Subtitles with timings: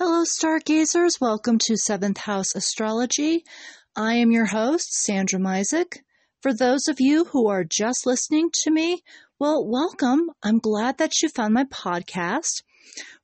[0.00, 1.20] Hello, stargazers.
[1.20, 3.42] Welcome to Seventh House Astrology.
[3.96, 5.96] I am your host, Sandra Misek.
[6.40, 9.02] For those of you who are just listening to me,
[9.40, 10.30] well, welcome.
[10.40, 12.62] I'm glad that you found my podcast.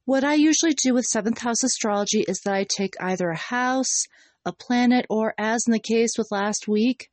[0.05, 4.07] What I usually do with Seventh House Astrology is that I take either a house,
[4.45, 7.09] a planet, or as in the case with last week,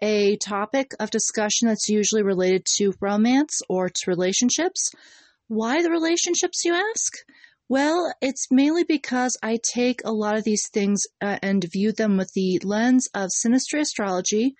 [0.00, 4.90] a topic of discussion that's usually related to romance or to relationships.
[5.48, 7.12] Why the relationships, you ask?
[7.68, 12.18] Well, it's mainly because I take a lot of these things uh, and view them
[12.18, 14.54] with the lens of synastry astrology,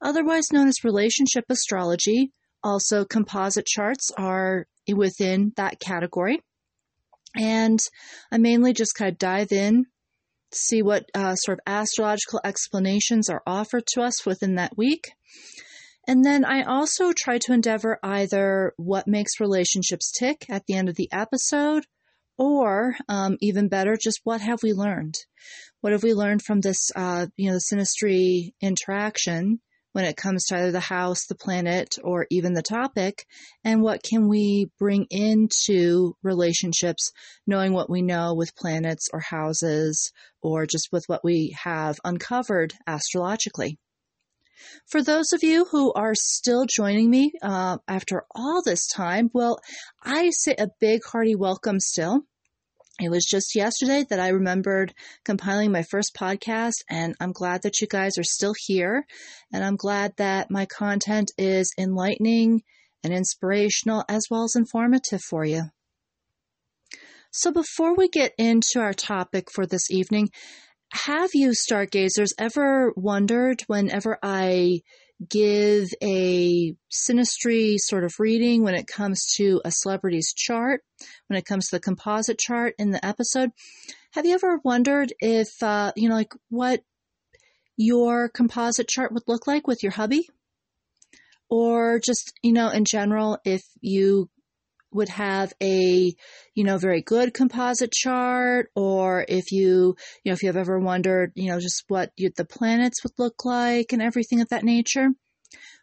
[0.00, 2.32] otherwise known as relationship astrology.
[2.64, 6.40] Also, composite charts are within that category.
[7.36, 7.78] And
[8.32, 9.84] I mainly just kind of dive in,
[10.50, 15.12] see what uh, sort of astrological explanations are offered to us within that week.
[16.08, 20.88] And then I also try to endeavor either what makes relationships tick at the end
[20.88, 21.84] of the episode
[22.38, 25.14] or um, even better, just what have we learned?
[25.80, 29.60] What have we learned from this, uh, you know, the synastry interaction
[29.92, 33.26] when it comes to either the house, the planet, or even the topic?
[33.64, 37.12] And what can we bring into relationships,
[37.46, 42.74] knowing what we know with planets or houses, or just with what we have uncovered
[42.86, 43.78] astrologically?
[44.86, 49.60] For those of you who are still joining me uh, after all this time, well,
[50.02, 52.22] I say a big hearty welcome still.
[52.98, 57.80] It was just yesterday that I remembered compiling my first podcast, and I'm glad that
[57.80, 59.06] you guys are still here.
[59.52, 62.62] And I'm glad that my content is enlightening
[63.04, 65.64] and inspirational as well as informative for you.
[67.30, 70.30] So, before we get into our topic for this evening,
[70.92, 74.82] have you, stargazers, ever wondered whenever I
[75.28, 80.82] give a synastry sort of reading when it comes to a celebrity's chart,
[81.26, 83.50] when it comes to the composite chart in the episode?
[84.12, 86.82] Have you ever wondered if, uh, you know, like what
[87.76, 90.28] your composite chart would look like with your hubby?
[91.48, 94.28] Or just, you know, in general, if you
[94.96, 96.14] would have a,
[96.54, 100.78] you know, very good composite chart, or if you, you know, if you have ever
[100.78, 104.64] wondered, you know, just what you, the planets would look like and everything of that
[104.64, 105.10] nature.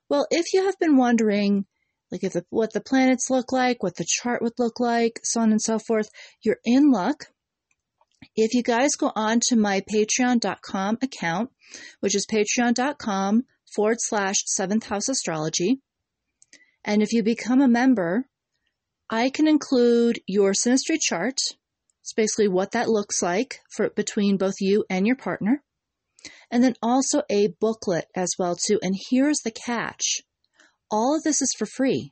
[0.09, 1.65] Well, if you have been wondering,
[2.11, 5.41] like if the, what the planets look like, what the chart would look like, so
[5.41, 6.09] on and so forth,
[6.43, 7.27] you're in luck.
[8.35, 11.51] If you guys go on to my patreon.com account,
[11.99, 15.79] which is patreon.com forward slash seventh house astrology,
[16.85, 18.27] and if you become a member,
[19.13, 21.37] I can include your synastry chart.
[22.01, 25.61] It's basically what that looks like for between both you and your partner.
[26.49, 28.79] And then also a booklet as well too.
[28.81, 30.23] And here's the catch.
[30.89, 32.11] All of this is for free.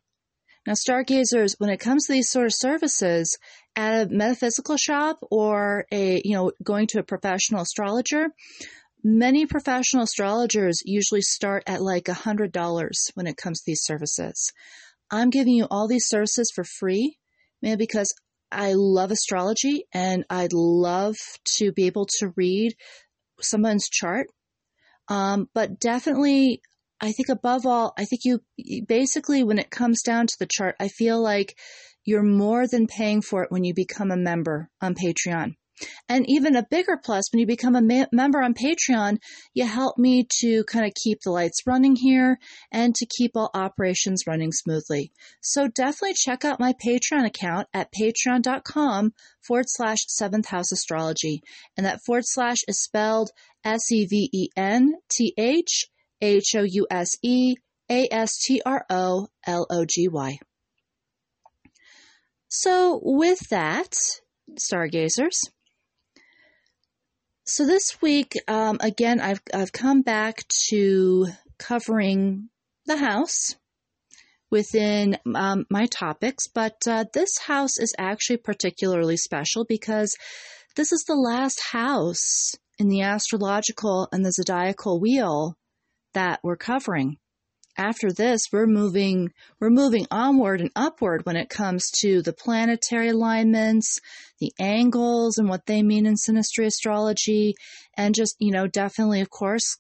[0.68, 3.36] Now, stargazers, when it comes to these sort of services
[3.76, 8.28] at a metaphysical shop or a, you know, going to a professional astrologer,
[9.04, 13.82] many professional astrologers usually start at like a hundred dollars when it comes to these
[13.84, 14.52] services.
[15.12, 17.18] I'm giving you all these services for free,
[17.62, 18.14] man, because
[18.52, 21.18] I love astrology and I'd love
[21.58, 22.74] to be able to read
[23.42, 24.28] someone's chart.
[25.08, 26.62] Um, but definitely,
[27.02, 28.42] I think above all, I think you
[28.88, 31.58] basically, when it comes down to the chart, I feel like
[32.06, 35.56] you're more than paying for it when you become a member on Patreon.
[36.08, 39.18] And even a bigger plus, when you become a ma- member on Patreon,
[39.54, 42.38] you help me to kind of keep the lights running here
[42.72, 45.12] and to keep all operations running smoothly.
[45.42, 51.42] So definitely check out my Patreon account at patreon.com forward slash seventh house astrology.
[51.78, 53.32] And that forward slash is spelled
[53.64, 55.88] S E V E N T H
[56.22, 57.56] H O U S E
[57.90, 60.38] A S T R O L O G Y.
[62.54, 63.96] So, with that,
[64.58, 65.40] stargazers,
[67.52, 71.28] so this week, um, again, I've I've come back to
[71.60, 72.48] covering
[72.86, 73.56] the house
[74.50, 80.16] within um, my topics, but uh, this house is actually particularly special because
[80.78, 85.58] this is the last house in the astrological and the zodiacal wheel
[86.14, 87.18] that we're covering
[87.82, 93.10] after this we're moving we're moving onward and upward when it comes to the planetary
[93.10, 94.00] alignments
[94.40, 97.56] the angles and what they mean in synastry astrology
[97.98, 99.78] and just you know definitely of course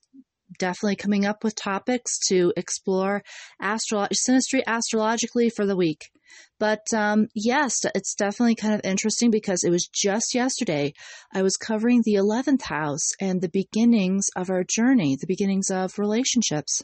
[0.57, 3.24] definitely coming up with topics to explore
[3.62, 6.09] astro- synastry astrologically for the week.
[6.59, 10.94] But um, yes it's definitely kind of interesting because it was just yesterday
[11.33, 16.00] i was covering the 11th house and the beginnings of our journey the beginnings of
[16.00, 16.81] relationships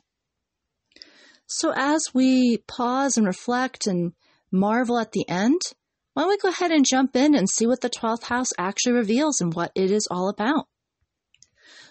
[1.48, 4.14] so as we pause and reflect and
[4.52, 5.62] marvel at the end,
[6.14, 8.94] why don't we go ahead and jump in and see what the 12th house actually
[8.94, 10.68] reveals and what it is all about?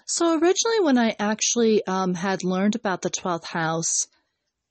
[0.05, 4.07] So, originally, when I actually um, had learned about the 12th house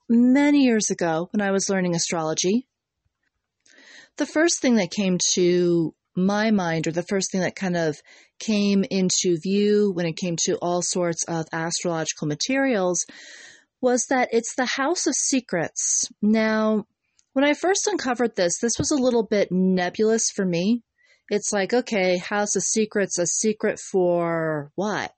[0.07, 2.67] many years ago when I was learning astrology,
[4.17, 7.97] the first thing that came to my mind, or the first thing that kind of
[8.39, 13.05] came into view when it came to all sorts of astrological materials,
[13.81, 16.10] was that it's the house of secrets.
[16.22, 16.86] Now,
[17.33, 20.83] when I first uncovered this, this was a little bit nebulous for me.
[21.30, 25.12] It's like, okay, house of secrets, a secret for what?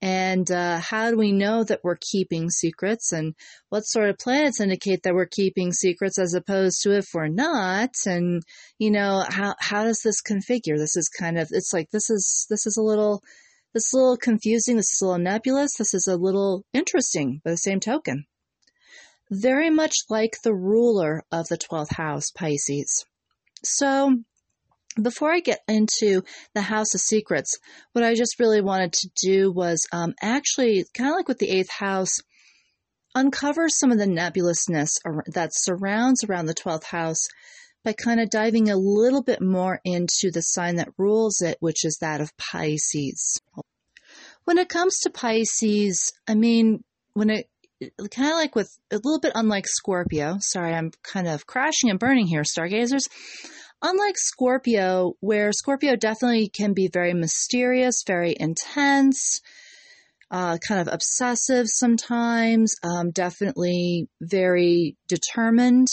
[0.00, 3.12] And uh, how do we know that we're keeping secrets?
[3.12, 3.34] And
[3.68, 7.90] what sort of planets indicate that we're keeping secrets as opposed to if we're not?
[8.06, 8.42] And
[8.78, 10.76] you know, how how does this configure?
[10.76, 13.22] This is kind of it's like this is this is a little
[13.74, 14.76] this is a little confusing.
[14.76, 15.76] This is a little nebulous.
[15.76, 18.26] This is a little interesting by the same token.
[19.30, 23.04] Very much like the ruler of the twelfth house, Pisces.
[23.62, 24.22] So
[25.00, 26.22] before I get into
[26.54, 27.58] the House of Secrets,
[27.92, 31.50] what I just really wanted to do was um, actually, kind of like with the
[31.50, 32.22] eighth house,
[33.14, 34.94] uncover some of the nebulousness
[35.26, 37.26] that surrounds around the 12th house
[37.84, 41.84] by kind of diving a little bit more into the sign that rules it, which
[41.84, 43.40] is that of Pisces.
[44.44, 46.82] When it comes to Pisces, I mean,
[47.14, 47.48] when it
[48.10, 51.98] kind of like with a little bit unlike Scorpio, sorry, I'm kind of crashing and
[51.98, 53.04] burning here, stargazers.
[53.80, 59.40] Unlike Scorpio, where Scorpio definitely can be very mysterious, very intense,
[60.30, 65.86] uh, kind of obsessive sometimes, um, definitely very determined.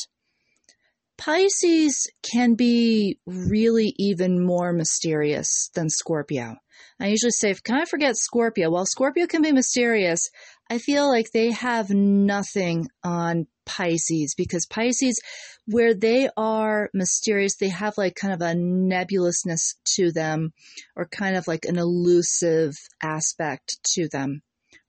[1.17, 6.57] Pisces can be really even more mysterious than Scorpio.
[6.99, 8.69] I usually say, can I forget Scorpio?
[8.69, 10.29] While Scorpio can be mysterious,
[10.69, 15.19] I feel like they have nothing on Pisces because Pisces,
[15.65, 20.53] where they are mysterious, they have like kind of a nebulousness to them
[20.95, 24.41] or kind of like an elusive aspect to them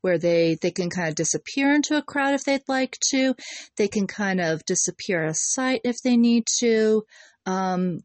[0.06, 3.35] where they, they can kind of disappear into a crowd if they'd like to.
[3.76, 7.03] They can kind of disappear a sight if they need to.
[7.44, 7.99] Um,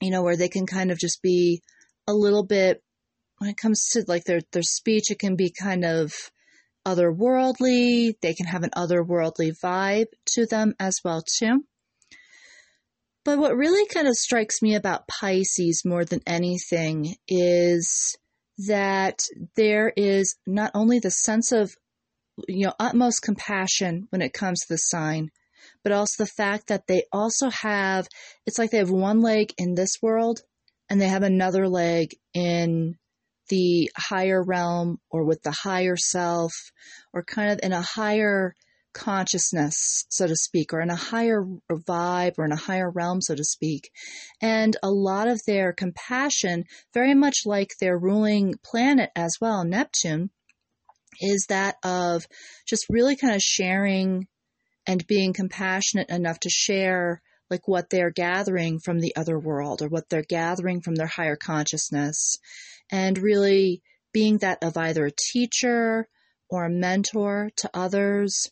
[0.00, 1.60] you know, where they can kind of just be
[2.08, 2.82] a little bit
[3.36, 6.14] when it comes to like their their speech, it can be kind of
[6.86, 8.14] otherworldly.
[8.22, 11.64] They can have an otherworldly vibe to them as well too.
[13.26, 18.16] But what really kind of strikes me about Pisces more than anything is
[18.58, 19.20] that
[19.56, 21.74] there is not only the sense of
[22.48, 25.30] you know utmost compassion when it comes to the sign,
[25.82, 28.08] but also the fact that they also have
[28.46, 30.40] it's like they have one leg in this world
[30.88, 32.96] and they have another leg in
[33.48, 36.52] the higher realm or with the higher self
[37.12, 38.54] or kind of in a higher
[38.96, 43.34] consciousness, so to speak, or in a higher vibe or in a higher realm, so
[43.34, 43.90] to speak.
[44.40, 46.64] And a lot of their compassion,
[46.94, 50.30] very much like their ruling planet as well, Neptune,
[51.20, 52.26] is that of
[52.66, 54.26] just really kind of sharing
[54.86, 57.20] and being compassionate enough to share
[57.50, 61.36] like what they're gathering from the other world or what they're gathering from their higher
[61.36, 62.38] consciousness
[62.90, 63.82] and really
[64.12, 66.08] being that of either a teacher
[66.48, 68.50] or a mentor to others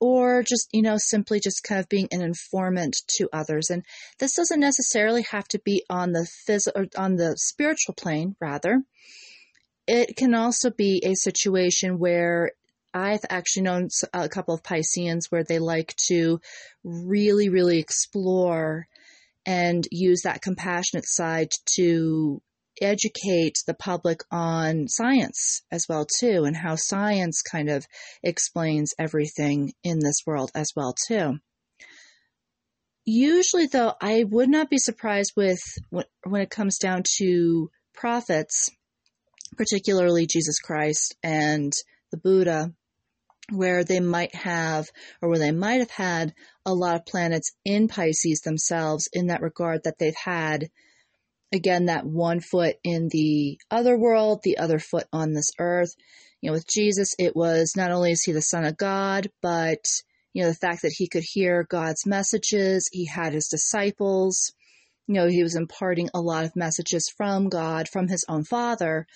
[0.00, 3.70] or just you know simply just kind of being an informant to others.
[3.70, 3.84] And
[4.18, 8.82] this doesn't necessarily have to be on the physical on the spiritual plane rather.
[9.86, 12.52] It can also be a situation where
[12.92, 16.40] I've actually known a couple of Pisceans where they like to
[16.82, 18.88] really, really explore
[19.46, 22.42] and use that compassionate side to
[22.80, 27.86] educate the public on science as well too and how science kind of
[28.22, 31.38] explains everything in this world as well too.
[33.04, 35.60] Usually though i would not be surprised with
[35.90, 38.70] when it comes down to prophets
[39.56, 41.72] particularly jesus christ and
[42.12, 42.72] the buddha
[43.50, 44.88] where they might have
[45.20, 46.34] or where they might have had
[46.64, 50.68] a lot of planets in pisces themselves in that regard that they've had
[51.52, 55.94] again, that one foot in the other world, the other foot on this earth.
[56.40, 59.84] You know, with Jesus, it was not only is he the Son of God, but,
[60.32, 64.52] you know, the fact that he could hear God's messages, he had his disciples.
[65.06, 69.06] You know, he was imparting a lot of messages from God, from his own Father,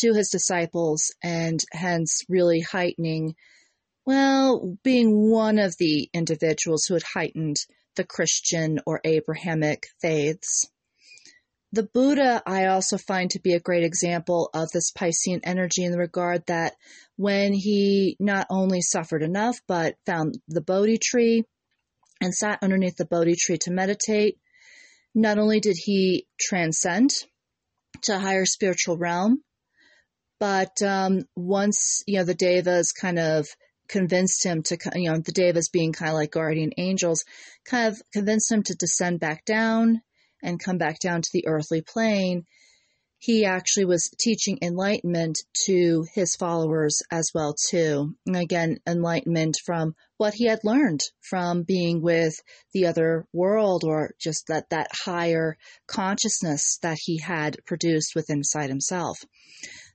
[0.00, 3.34] to his disciples, and hence really heightening,
[4.06, 7.56] well, being one of the individuals who had heightened
[7.96, 10.68] the Christian or Abrahamic faiths.
[11.74, 15.90] The Buddha, I also find to be a great example of this Piscean energy in
[15.90, 16.74] the regard that
[17.16, 21.42] when he not only suffered enough, but found the Bodhi tree
[22.20, 24.38] and sat underneath the Bodhi tree to meditate,
[25.16, 27.10] not only did he transcend
[28.02, 29.42] to a higher spiritual realm,
[30.38, 33.48] but um, once you know the devas kind of
[33.88, 37.24] convinced him to, you know, the devas being kind of like guardian angels,
[37.64, 40.02] kind of convinced him to descend back down
[40.44, 42.46] and come back down to the earthly plane
[43.24, 48.14] he actually was teaching enlightenment to his followers as well too.
[48.26, 52.34] And again, enlightenment from what he had learned from being with
[52.74, 58.68] the other world or just that, that higher consciousness that he had produced within inside
[58.68, 59.16] himself.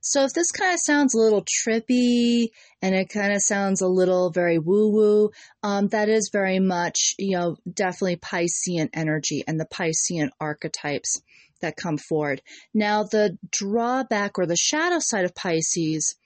[0.02, 2.48] So if this kind of sounds a little trippy
[2.80, 5.30] and it kind of sounds a little very woo woo,
[5.62, 11.20] um, that is very much, you know, definitely Piscean energy and the Piscean archetypes
[11.60, 12.40] that come forward.
[12.72, 16.16] Now, the drawback or the shadow side of Pisces,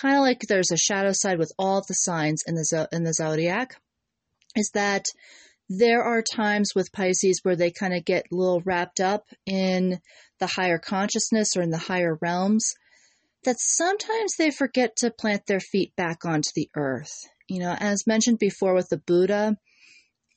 [0.00, 3.04] kind of like there's a shadow side with all of the signs in the in
[3.04, 3.80] the zodiac,
[4.56, 5.04] is that
[5.68, 10.00] there are times with Pisces where they kind of get a little wrapped up in
[10.38, 12.74] the higher consciousness or in the higher realms
[13.46, 17.14] that sometimes they forget to plant their feet back onto the earth.
[17.48, 19.56] You know, as mentioned before with the Buddha,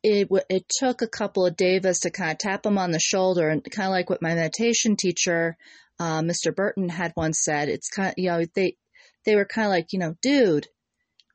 [0.03, 3.49] it it took a couple of devas to kind of tap him on the shoulder
[3.49, 5.57] and kind of like what my meditation teacher,
[5.99, 6.55] uh, Mr.
[6.55, 7.67] Burton, had once said.
[7.67, 8.75] It's kind of you know they
[9.25, 10.67] they were kind of like you know, dude,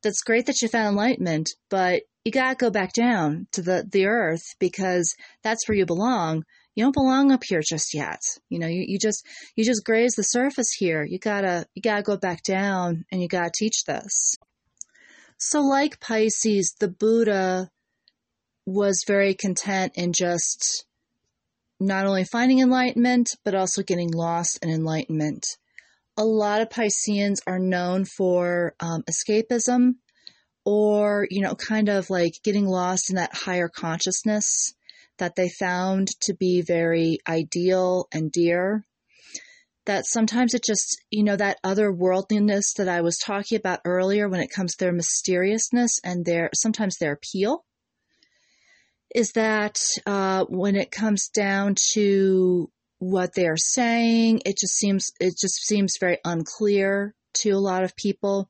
[0.02, 4.07] that's great that you found enlightenment, but you gotta go back down to the the
[4.07, 5.12] earth because
[5.43, 6.45] that's where you belong.
[6.75, 8.21] You don't belong up here just yet.
[8.49, 11.04] You know, you, you just you just graze the surface here.
[11.04, 14.37] You gotta you gotta go back down and you gotta teach this.
[15.38, 17.71] So, like Pisces, the Buddha
[18.66, 20.87] was very content in just
[21.78, 25.47] not only finding enlightenment, but also getting lost in enlightenment.
[26.16, 29.97] A lot of Pisceans are known for um, escapism
[30.64, 34.75] or, you know, kind of like getting lost in that higher consciousness
[35.18, 38.85] that they found to be very ideal and dear.
[39.87, 44.40] That sometimes it just, you know, that otherworldliness that I was talking about earlier when
[44.40, 47.64] it comes to their mysteriousness and their sometimes their appeal
[49.14, 55.35] is that uh, when it comes down to what they're saying, it just seems it
[55.40, 58.49] just seems very unclear to a lot of people,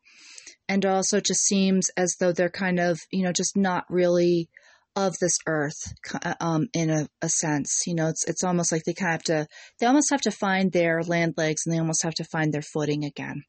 [0.69, 4.49] and also just seems as though they're kind of you know just not really
[4.97, 5.93] of this earth
[6.41, 7.83] um, in a, a, sense.
[7.87, 9.49] You know, it's it's almost like they kind of have to
[9.79, 12.63] they almost have to find their land legs and they almost have to find their
[12.63, 13.45] footing again.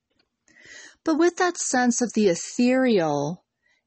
[1.04, 3.44] But with that sense of the ethereal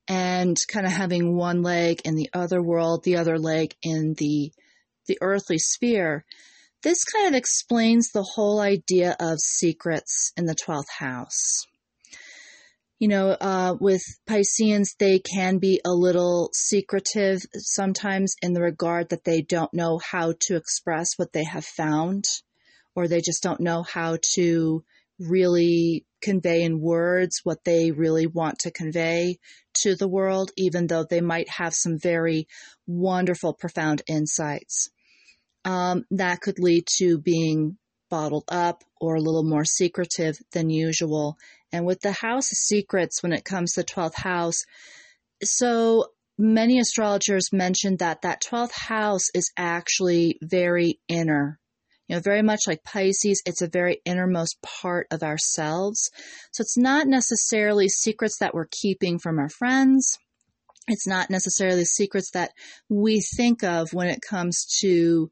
[0.06, 4.52] and kind of having one leg in the other world, the other leg in the
[5.06, 6.24] the earthly sphere,
[6.82, 11.66] this kind of explains the whole idea of secrets in the 12th house.
[12.98, 19.10] You know, uh, with Pisceans, they can be a little secretive sometimes in the regard
[19.10, 22.24] that they don't know how to express what they have found,
[22.96, 24.84] or they just don't know how to
[25.20, 29.38] really convey in words what they really want to convey
[29.74, 32.48] to the world, even though they might have some very
[32.86, 34.90] wonderful, profound insights.
[35.64, 37.78] Um, that could lead to being
[38.10, 41.36] bottled up or a little more secretive than usual.
[41.72, 44.64] And with the house secrets, when it comes to 12th house,
[45.42, 46.06] so
[46.38, 51.58] many astrologers mentioned that that 12th house is actually very inner
[52.08, 56.10] you know, very much like Pisces, it's a very innermost part of ourselves.
[56.52, 60.16] So it's not necessarily secrets that we're keeping from our friends.
[60.86, 62.52] It's not necessarily secrets that
[62.88, 65.30] we think of when it comes to,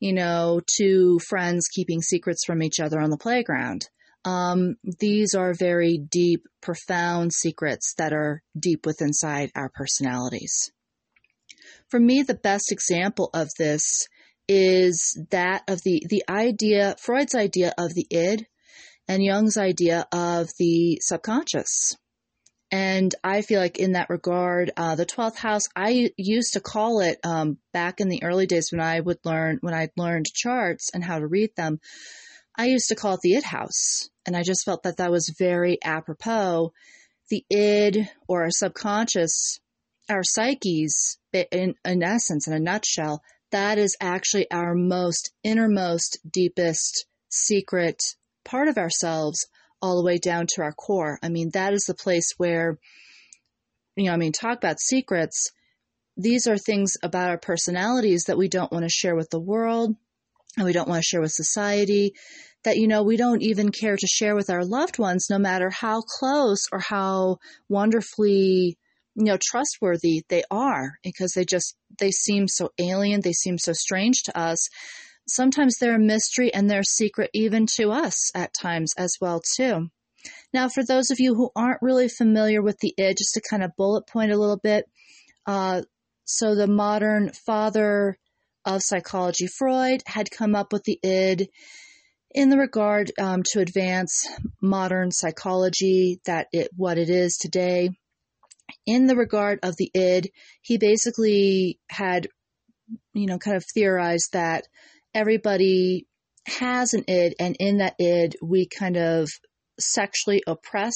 [0.00, 3.86] you know, two friends keeping secrets from each other on the playground.
[4.24, 10.72] Um, these are very deep, profound secrets that are deep within inside our personalities.
[11.88, 14.08] For me, the best example of this
[14.48, 18.46] is that of the, the idea, Freud's idea of the id
[19.08, 21.96] and Jung's idea of the subconscious.
[22.70, 27.00] And I feel like in that regard, uh, the 12th house, I used to call
[27.00, 30.90] it um, back in the early days when I would learn, when I learned charts
[30.92, 31.78] and how to read them,
[32.56, 34.08] I used to call it the id house.
[34.26, 36.72] And I just felt that that was very apropos.
[37.30, 39.58] The id or our subconscious,
[40.08, 47.06] our psyches, in, in essence, in a nutshell, that is actually our most innermost, deepest
[47.28, 48.02] secret
[48.44, 49.46] part of ourselves,
[49.80, 51.18] all the way down to our core.
[51.22, 52.78] I mean, that is the place where,
[53.96, 55.50] you know, I mean, talk about secrets.
[56.16, 59.96] These are things about our personalities that we don't want to share with the world
[60.56, 62.14] and we don't want to share with society
[62.64, 65.70] that you know we don't even care to share with our loved ones no matter
[65.70, 68.76] how close or how wonderfully
[69.14, 73.72] you know trustworthy they are because they just they seem so alien they seem so
[73.72, 74.68] strange to us.
[75.26, 79.88] Sometimes they're a mystery and they're secret even to us at times as well too.
[80.52, 83.62] Now for those of you who aren't really familiar with the id just to kind
[83.62, 84.86] of bullet point a little bit
[85.46, 85.82] uh,
[86.24, 88.18] so the modern father
[88.64, 91.48] of psychology freud had come up with the id
[92.32, 94.26] in the regard um, to advance
[94.60, 97.90] modern psychology that it what it is today
[98.86, 100.30] in the regard of the id,
[100.62, 102.28] he basically had,
[103.12, 104.66] you know, kind of theorized that
[105.14, 106.06] everybody
[106.46, 109.28] has an id, and in that id, we kind of
[109.78, 110.94] sexually oppress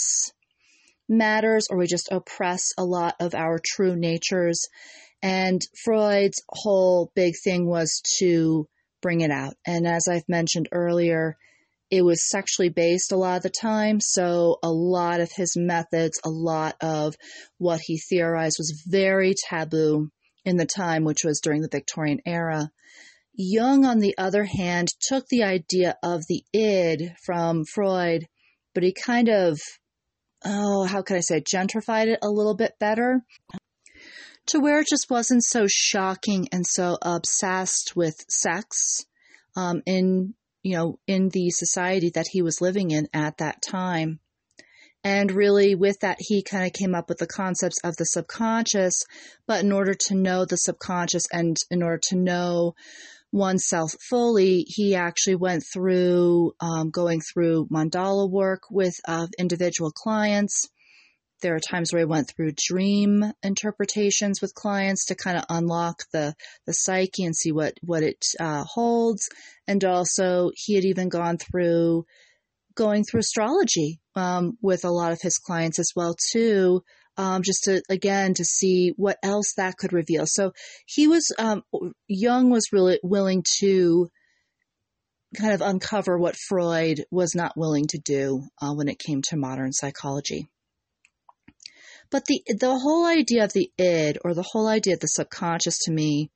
[1.09, 4.69] matters or we just oppress a lot of our true natures.
[5.23, 8.69] And Freud's whole big thing was to
[9.03, 9.55] bring it out.
[9.67, 11.37] And as I've mentioned earlier,
[11.91, 14.01] it was sexually based a lot of the time.
[14.01, 17.17] So a lot of his methods, a lot of
[17.59, 20.11] what he theorized was very taboo
[20.45, 22.71] in the time, which was during the Victorian era.
[23.35, 28.27] Jung, on the other hand, took the idea of the id from Freud,
[28.75, 29.59] but he kind of,
[30.45, 33.23] oh, how can I say, gentrified it a little bit better
[34.49, 39.05] to where it just wasn't so shocking and so obsessed with sex
[39.57, 44.21] um, in you know, in the society that he was living in at that time.
[45.05, 49.05] And really, with that, he kind of came up with the concepts of the subconscious.
[49.47, 52.75] But in order to know the subconscious and in order to know
[53.31, 60.69] oneself fully, he actually went through um, going through mandala work with uh, individual clients
[61.41, 66.03] there are times where I went through dream interpretations with clients to kind of unlock
[66.13, 66.35] the
[66.67, 69.29] the psyche and see what what it uh, holds.
[69.67, 72.05] And also, he had even gone through
[72.75, 76.83] going through astrology um, with a lot of his clients as well too.
[77.17, 80.25] Um, just to again to see what else that could reveal.
[80.27, 80.53] So
[80.87, 81.63] he was um,
[82.07, 84.09] Jung was really willing to
[85.37, 89.37] kind of uncover what Freud was not willing to do uh, when it came to
[89.37, 90.49] modern psychology.
[92.11, 95.79] But the the whole idea of the id or the whole idea of the subconscious
[95.85, 96.31] to me,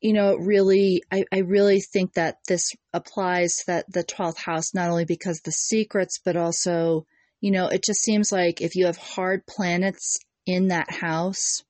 [0.00, 4.74] you know, really I, I really think that this applies to that the twelfth house
[4.74, 7.06] not only because the secrets, but also,
[7.40, 11.62] you know, it just seems like if you have hard planets in that house,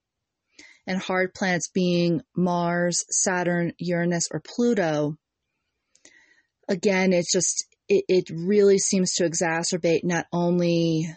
[0.87, 5.17] and hard planets being Mars, Saturn, Uranus, or Pluto,
[6.69, 11.09] again, it's just it, it really seems to exacerbate not only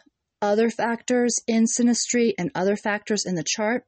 [0.42, 3.84] other factors in synastry and other factors in the chart.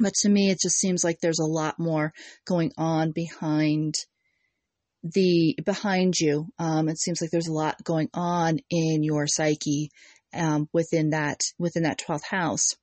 [0.00, 2.12] But to me, it just seems like there's a lot more
[2.46, 3.94] going on behind
[5.02, 6.48] the behind you.
[6.58, 9.90] Um, it seems like there's a lot going on in your psyche
[10.34, 12.74] um, within that within that twelfth house.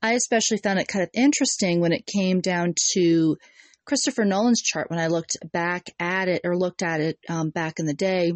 [0.00, 3.36] I especially found it kind of interesting when it came down to
[3.84, 7.78] Christopher Nolan's chart when I looked back at it or looked at it um, back
[7.78, 8.32] in the day.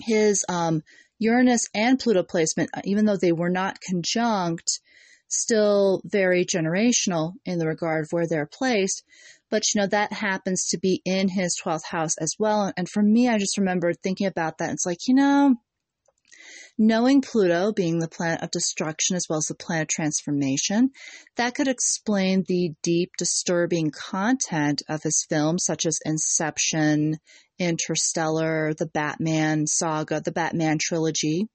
[0.00, 0.82] His um,
[1.18, 4.80] Uranus and Pluto placement, uh, even though they were not conjunct,
[5.28, 9.02] still very generational in the regard of where they're placed.
[9.50, 12.72] But you know, that happens to be in his 12th house as well.
[12.76, 14.72] And for me, I just remember thinking about that.
[14.72, 15.56] It's like, you know,
[16.76, 20.90] Knowing Pluto being the planet of destruction as well as the planet of transformation,
[21.36, 27.20] that could explain the deep, disturbing content of his films, such as Inception,
[27.58, 31.48] Interstellar, the Batman saga, the Batman trilogy.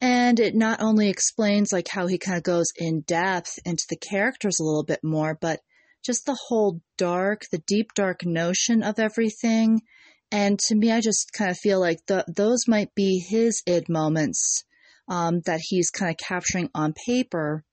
[0.00, 3.96] And it not only explains like how he kind of goes in depth into the
[3.96, 5.60] characters a little bit more, but
[6.04, 9.82] just the whole dark, the deep dark notion of everything
[10.32, 13.88] and to me, I just kind of feel like the, those might be his id
[13.88, 14.64] moments
[15.08, 17.64] um, that he's kind of capturing on paper,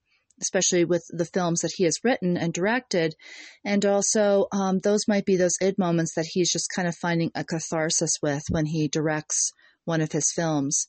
[0.41, 3.15] especially with the films that he has written and directed.
[3.63, 7.31] And also, um, those might be those id moments that he's just kind of finding
[7.35, 9.53] a catharsis with when he directs
[9.85, 10.87] one of his films.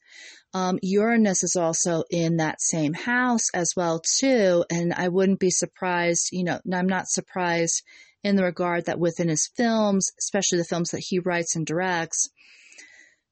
[0.52, 5.50] Um, Uranus is also in that same house as well too, and I wouldn't be
[5.50, 6.30] surprised.
[6.32, 7.82] You know, I'm not surprised
[8.24, 12.28] in the regard that within his films, especially the films that he writes and directs,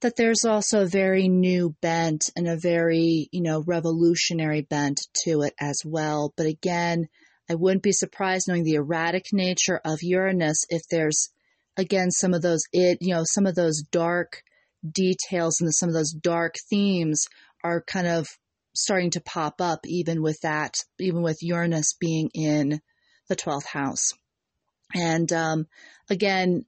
[0.01, 5.43] that there's also a very new bent and a very, you know, revolutionary bent to
[5.43, 6.33] it as well.
[6.37, 7.09] But again,
[7.49, 11.31] I wouldn't be surprised knowing the erratic nature of Uranus if there's
[11.77, 14.43] again some of those it you know some of those dark
[14.91, 17.27] details and some of those dark themes
[17.63, 18.27] are kind of
[18.75, 22.81] starting to pop up even with that even with Uranus being in
[23.29, 24.13] the 12th house.
[24.95, 25.67] And um,
[26.09, 26.65] again,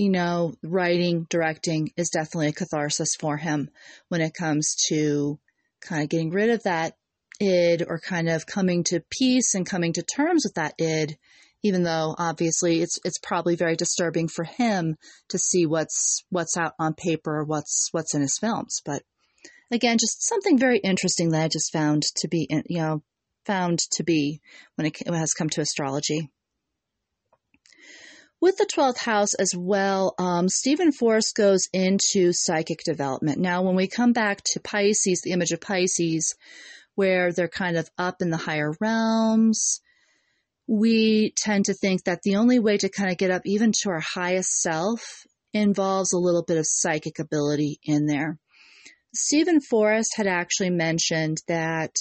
[0.00, 3.68] you know, writing, directing is definitely a catharsis for him
[4.08, 5.38] when it comes to
[5.82, 6.94] kind of getting rid of that
[7.38, 11.16] id or kind of coming to peace and coming to terms with that id
[11.62, 14.96] even though obviously it's it's probably very disturbing for him
[15.28, 18.80] to see what's what's out on paper what's what's in his films.
[18.84, 19.02] But
[19.70, 23.02] again just something very interesting that i just found to be you know
[23.46, 24.40] found to be
[24.74, 26.30] when it has come to astrology
[28.40, 33.38] with the 12th house as well, um, Steven Forrest goes into psychic development.
[33.38, 36.34] Now, when we come back to Pisces, the image of Pisces,
[36.94, 39.80] where they're kind of up in the higher realms,
[40.66, 43.90] we tend to think that the only way to kind of get up even to
[43.90, 48.38] our highest self involves a little bit of psychic ability in there.
[49.14, 51.96] Stephen Forrest had actually mentioned that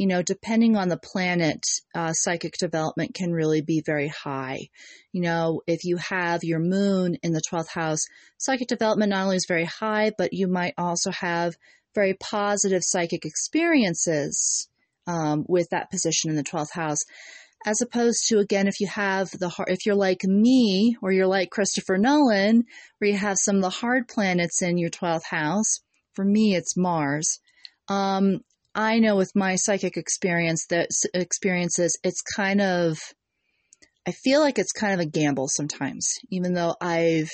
[0.00, 1.62] you know, depending on the planet,
[1.94, 4.70] uh, psychic development can really be very high.
[5.12, 8.00] You know, if you have your moon in the 12th house,
[8.38, 11.54] psychic development not only is very high, but you might also have
[11.94, 14.70] very positive psychic experiences
[15.06, 17.04] um, with that position in the 12th house.
[17.66, 21.50] As opposed to, again, if you have the, if you're like me or you're like
[21.50, 22.64] Christopher Nolan,
[22.96, 25.80] where you have some of the hard planets in your 12th house,
[26.14, 27.38] for me, it's Mars.
[27.90, 28.40] Um,
[28.74, 32.98] I know with my psychic experience that experiences, it's kind of,
[34.06, 37.30] I feel like it's kind of a gamble sometimes, even though I've,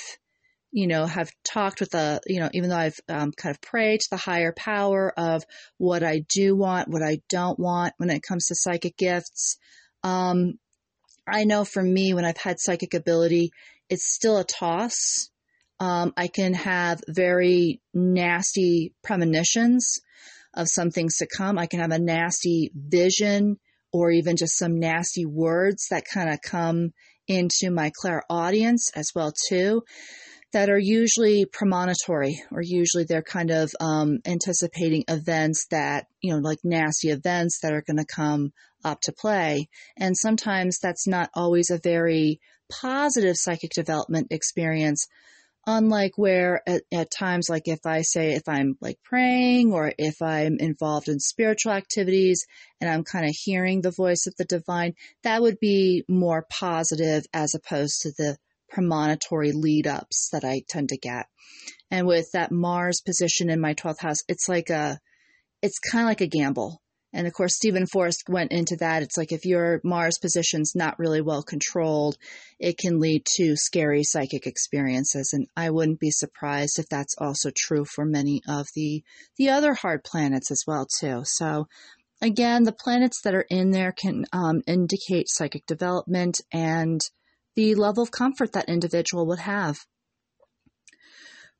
[0.71, 4.01] you know, have talked with the, you know, even though I've um, kind of prayed
[4.01, 5.43] to the higher power of
[5.77, 9.57] what I do want, what I don't want when it comes to psychic gifts.
[10.03, 10.57] Um,
[11.27, 13.51] I know for me, when I've had psychic ability,
[13.89, 15.29] it's still a toss.
[15.79, 19.99] Um, I can have very nasty premonitions
[20.53, 21.57] of some things to come.
[21.57, 23.57] I can have a nasty vision
[23.91, 26.91] or even just some nasty words that kind of come
[27.27, 29.83] into my clairaudience as well too
[30.53, 36.39] that are usually premonitory or usually they're kind of um, anticipating events that you know
[36.39, 38.51] like nasty events that are going to come
[38.85, 45.07] up to play and sometimes that's not always a very positive psychic development experience
[45.67, 50.21] unlike where at, at, times like if i say if i'm like praying or if
[50.21, 52.45] i'm involved in spiritual activities
[52.79, 57.25] and i'm kind of hearing the voice of the divine that would be more positive
[57.33, 58.37] as opposed to the
[58.69, 61.27] premonitory lead ups that i tend to get.
[61.91, 64.99] And with that mars position in my 12th house it's like a
[65.61, 66.81] it's kind of like a gamble
[67.13, 69.01] and of course, Steven Forrest went into that.
[69.01, 72.17] It's like if your Mars position's not really well controlled,
[72.59, 75.31] it can lead to scary psychic experiences.
[75.33, 79.03] And I wouldn't be surprised if that's also true for many of the
[79.37, 81.21] the other hard planets as well too.
[81.23, 81.67] So
[82.21, 86.99] again, the planets that are in there can um, indicate psychic development and
[87.55, 89.77] the level of comfort that individual would have.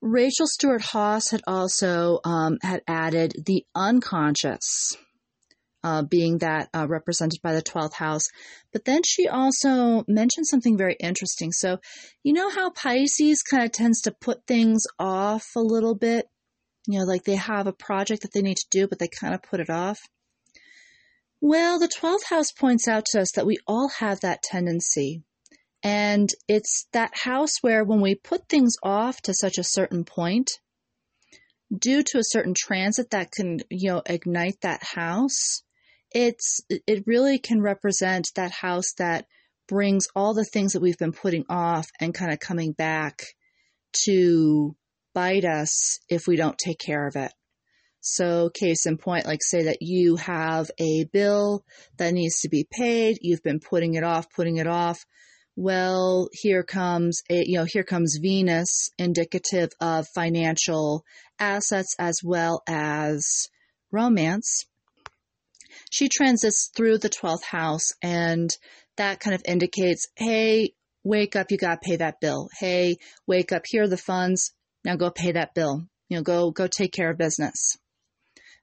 [0.02, 4.96] Rachel Stewart Haas had also um, had added the unconscious
[5.84, 8.28] uh, being that uh, represented by the 12th house.
[8.74, 11.52] But then she also mentioned something very interesting.
[11.52, 11.80] So,
[12.24, 16.28] you know how Pisces kind of tends to put things off a little bit?
[16.88, 19.34] You know, like they have a project that they need to do, but they kind
[19.34, 20.00] of put it off.
[21.40, 25.24] Well, the 12th house points out to us that we all have that tendency.
[25.84, 30.50] And it's that house where when we put things off to such a certain point,
[31.76, 35.64] due to a certain transit that can, you know, ignite that house,
[36.12, 39.26] it's it really can represent that house that
[39.68, 43.22] brings all the things that we've been putting off and kind of coming back
[44.06, 44.76] to
[45.14, 47.32] bite us if we don't take care of it.
[48.00, 51.66] So, case in point, like say that you have a bill
[51.98, 55.06] that needs to be paid, you've been putting it off, putting it off.
[55.58, 61.04] Well, here comes a, you know, here comes Venus, indicative of financial
[61.40, 63.50] assets as well as
[63.92, 64.66] romance
[65.90, 68.50] she transits through the 12th house and
[68.98, 72.50] that kind of indicates, hey, wake up, you got to pay that bill.
[72.60, 74.52] Hey, wake up, here are the funds.
[74.84, 75.88] Now go pay that bill.
[76.10, 77.78] You know, go go take care of business.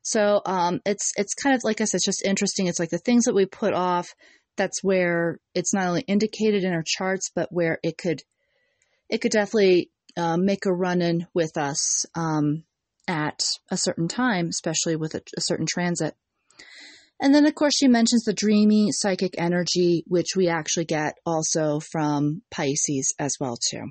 [0.02, 2.66] So um, it's it's kind of like I said, it's just interesting.
[2.66, 4.08] It's like the things that we put off.
[4.56, 8.22] That's where it's not only indicated in our charts, but where it could
[9.08, 12.64] it could definitely uh, make a run in with us um,
[13.08, 16.14] at a certain time, especially with a, a certain transit.
[17.20, 21.80] And then, of course, she mentions the dreamy psychic energy, which we actually get also
[21.80, 23.90] from Pisces as well, too.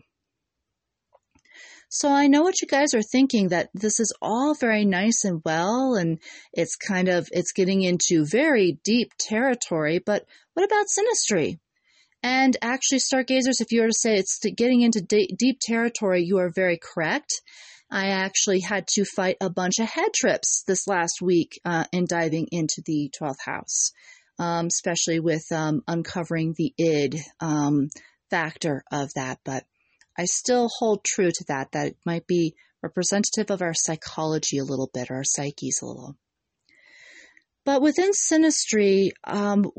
[1.90, 5.42] So I know what you guys are thinking that this is all very nice and
[5.46, 6.20] well, and
[6.52, 10.00] it's kind of it's getting into very deep territory.
[10.00, 11.60] But what about synastry?
[12.24, 16.50] And actually, stargazers, if you were to say it's getting into deep territory, you are
[16.50, 17.42] very correct.
[17.94, 22.06] I actually had to fight a bunch of head trips this last week uh, in
[22.08, 23.92] diving into the 12th house,
[24.40, 27.90] um, especially with um, uncovering the id um,
[28.32, 29.38] factor of that.
[29.46, 29.66] But
[30.18, 34.64] I still hold true to that, that it might be representative of our psychology a
[34.64, 36.18] little bit, or our psyches a little.
[37.64, 39.72] But within synastry, um,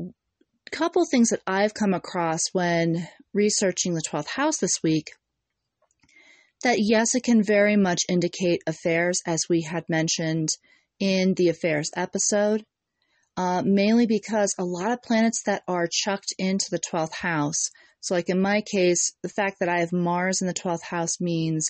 [0.71, 5.11] couple things that I've come across when researching the 12th house this week
[6.63, 10.49] that yes, it can very much indicate affairs, as we had mentioned
[10.99, 12.63] in the affairs episode,
[13.37, 17.69] uh, mainly because a lot of planets that are chucked into the 12th house.
[17.99, 21.19] So, like in my case, the fact that I have Mars in the 12th house
[21.19, 21.69] means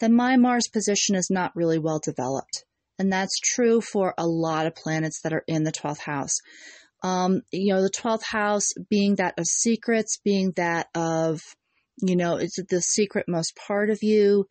[0.00, 2.64] that my Mars position is not really well developed.
[2.98, 6.34] And that's true for a lot of planets that are in the 12th house.
[7.02, 11.40] Um, you know, the 12th house being that of secrets, being that of,
[11.98, 14.46] you know, it's the secret most part of you.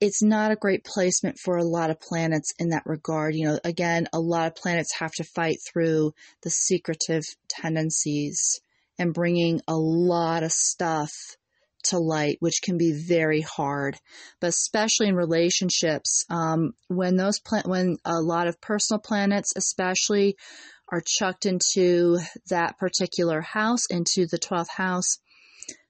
[0.00, 3.34] It's not a great placement for a lot of planets in that regard.
[3.34, 8.60] You know, again, a lot of planets have to fight through the secretive tendencies
[8.98, 11.12] and bringing a lot of stuff
[11.84, 13.96] to light, which can be very hard,
[14.40, 20.36] but especially in relationships, um, when those pla- when a lot of personal planets, especially,
[20.90, 22.18] are chucked into
[22.50, 25.18] that particular house, into the twelfth house.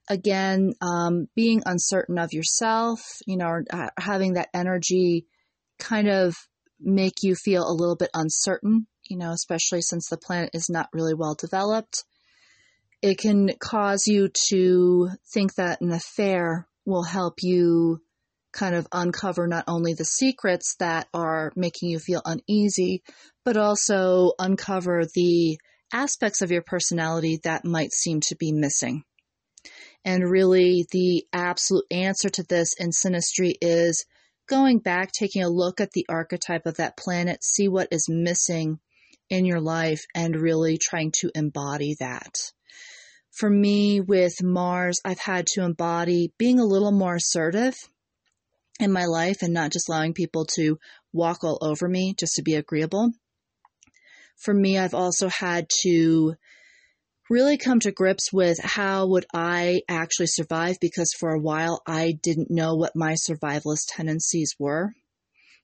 [0.08, 5.26] Again, um, being uncertain of yourself, you know, uh, having that energy
[5.78, 6.34] kind of
[6.80, 10.88] make you feel a little bit uncertain, you know, especially since the planet is not
[10.92, 12.04] really well developed
[13.02, 18.00] it can cause you to think that an affair will help you
[18.52, 23.02] kind of uncover not only the secrets that are making you feel uneasy,
[23.44, 25.58] but also uncover the
[25.92, 29.02] aspects of your personality that might seem to be missing.
[30.04, 34.04] And really, the absolute answer to this in synastry is
[34.48, 38.80] going back, taking a look at the archetype of that planet, see what is missing
[39.30, 42.34] in your life, and really trying to embody that
[43.32, 47.74] for me with Mars, I've had to embody being a little more assertive
[48.78, 50.78] in my life and not just allowing people to
[51.12, 53.12] walk all over me just to be agreeable.
[54.36, 56.34] For me, I've also had to
[57.32, 62.12] really come to grips with how would I actually survive because for a while I
[62.22, 64.92] didn't know what my survivalist tendencies were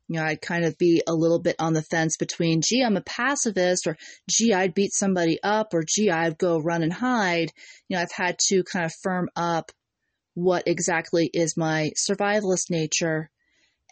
[0.09, 2.97] you know, I'd kind of be a little bit on the fence between, gee, I'm
[2.97, 7.53] a pacifist, or gee, I'd beat somebody up, or gee, I'd go run and hide.
[7.89, 9.71] You know, I've had to kind of firm up
[10.33, 13.31] what exactly is my survivalist nature.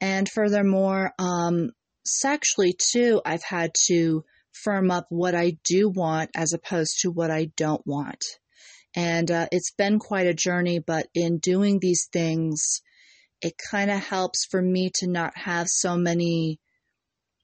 [0.01, 1.73] And furthermore, um,
[2.07, 4.25] sexually too, I've had to
[4.63, 8.25] firm up what I do want as opposed to what I don't want.
[8.95, 12.81] And uh, it's been quite a journey, but in doing these things,
[13.43, 16.59] it kind of helps for me to not have so many,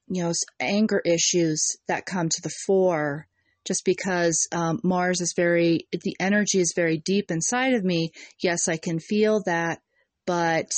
[0.07, 3.27] you know, anger issues that come to the fore
[3.65, 8.11] just because um, Mars is very, the energy is very deep inside of me.
[8.41, 9.79] Yes, I can feel that,
[10.25, 10.71] but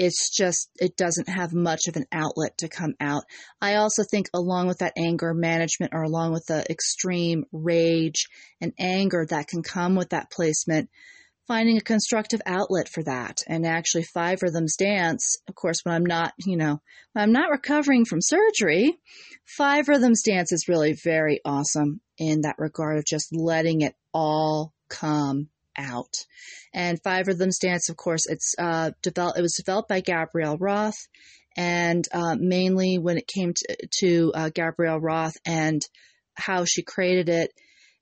[0.00, 3.24] it's just, it doesn't have much of an outlet to come out.
[3.60, 8.24] I also think, along with that anger management or along with the extreme rage
[8.62, 10.88] and anger that can come with that placement,
[11.46, 13.42] finding a constructive outlet for that.
[13.46, 16.80] And actually, Five Rhythms Dance, of course, when I'm not, you know,
[17.14, 18.98] I'm not recovering from surgery,
[19.44, 24.72] Five Rhythms Dance is really very awesome in that regard of just letting it all
[24.88, 26.14] come out.
[26.72, 29.38] And Five Rhythms Dance, of course, it's uh, developed.
[29.38, 31.08] It was developed by Gabrielle Roth,
[31.56, 35.82] and uh, mainly when it came to, to uh, Gabrielle Roth and
[36.34, 37.50] how she created it,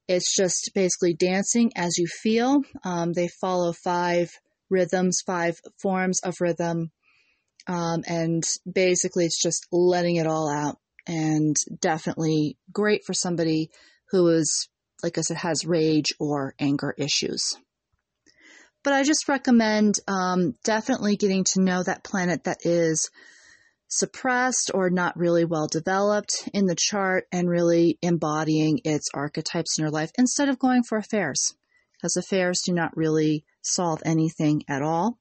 [0.06, 2.62] it's just basically dancing as you feel.
[2.84, 4.30] Um, they follow five
[4.70, 6.90] rhythms, five forms of rhythm.
[7.66, 10.78] Um, and basically, it's just letting it all out.
[11.06, 13.70] And definitely great for somebody
[14.10, 14.68] who is,
[15.02, 17.56] like I said, has rage or anger issues.
[18.84, 23.10] But I just recommend um, definitely getting to know that planet that is
[23.88, 29.82] suppressed or not really well developed in the chart and really embodying its archetypes in
[29.82, 31.54] your life instead of going for affairs,
[31.94, 35.18] because affairs do not really solve anything at all.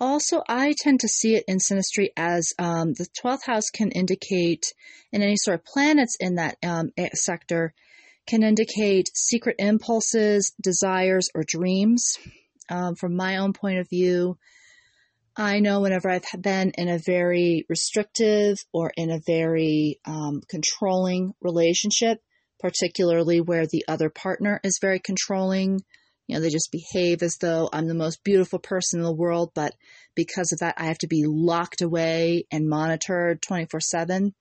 [0.00, 4.72] Also, I tend to see it in synastry as um, the 12th house can indicate,
[5.12, 7.74] and any sort of planets in that um, sector
[8.26, 12.16] can indicate secret impulses, desires, or dreams.
[12.70, 14.38] Um, from my own point of view,
[15.36, 21.34] I know whenever I've been in a very restrictive or in a very um, controlling
[21.40, 22.22] relationship,
[22.58, 25.80] particularly where the other partner is very controlling,
[26.26, 29.52] You know, they just behave as though I'm the most beautiful person in the world,
[29.54, 29.74] but
[30.14, 34.34] because of that, I have to be locked away and monitored 24 7.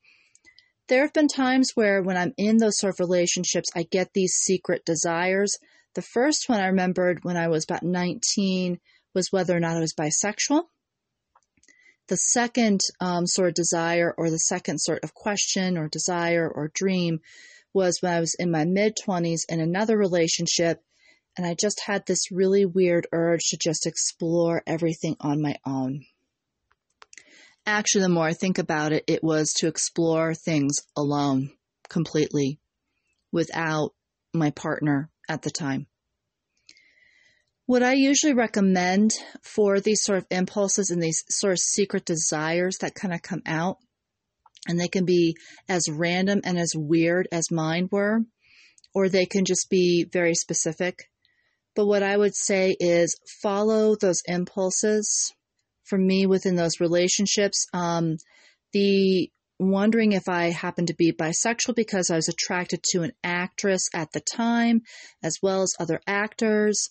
[0.88, 4.34] There have been times where, when I'm in those sort of relationships, I get these
[4.34, 5.58] secret desires.
[5.96, 8.80] The first one I remembered when I was about 19
[9.16, 10.64] was whether or not I was bisexual.
[12.08, 16.72] The second um, sort of desire, or the second sort of question, or desire, or
[16.74, 17.22] dream,
[17.74, 20.84] was when I was in my mid 20s in another relationship,
[21.38, 26.06] and I just had this really weird urge to just explore everything on my own.
[27.66, 31.52] Actually, the more I think about it, it was to explore things alone,
[31.90, 32.60] completely,
[33.32, 33.94] without
[34.34, 35.88] my partner at the time.
[37.66, 39.12] What I usually recommend
[39.44, 43.44] for these sort of impulses and these sort of secret desires that kind of come
[43.46, 43.78] out,
[44.68, 45.36] and they can be
[45.70, 48.22] as random and as weird as mine were,
[48.96, 51.12] or they can just be very specific.
[51.76, 55.32] But what I would say is follow those impulses.
[55.84, 58.18] For me, within those relationships, um,
[58.74, 63.90] the wondering if I happened to be bisexual because I was attracted to an actress
[63.94, 64.82] at the time,
[65.22, 66.90] as well as other actors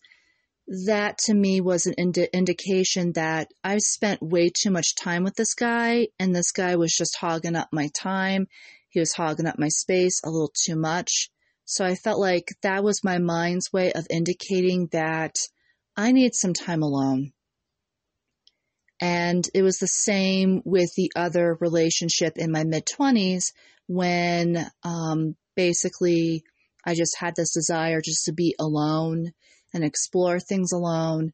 [0.86, 5.34] that to me was an indi- indication that I spent way too much time with
[5.34, 8.48] this guy, and this guy was just hogging up my time.
[8.90, 11.30] He was hogging up my space a little too much.
[11.64, 15.36] So I felt like that was my mind's way of indicating that
[15.96, 17.32] I need some time alone.
[19.00, 23.52] And it was the same with the other relationship in my mid 20s
[23.86, 26.42] when um, basically
[26.84, 29.32] I just had this desire just to be alone
[29.72, 31.32] and explore things alone.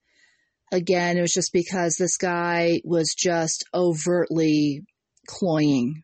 [0.72, 4.82] Again, it was just because this guy was just overtly
[5.26, 6.02] cloying.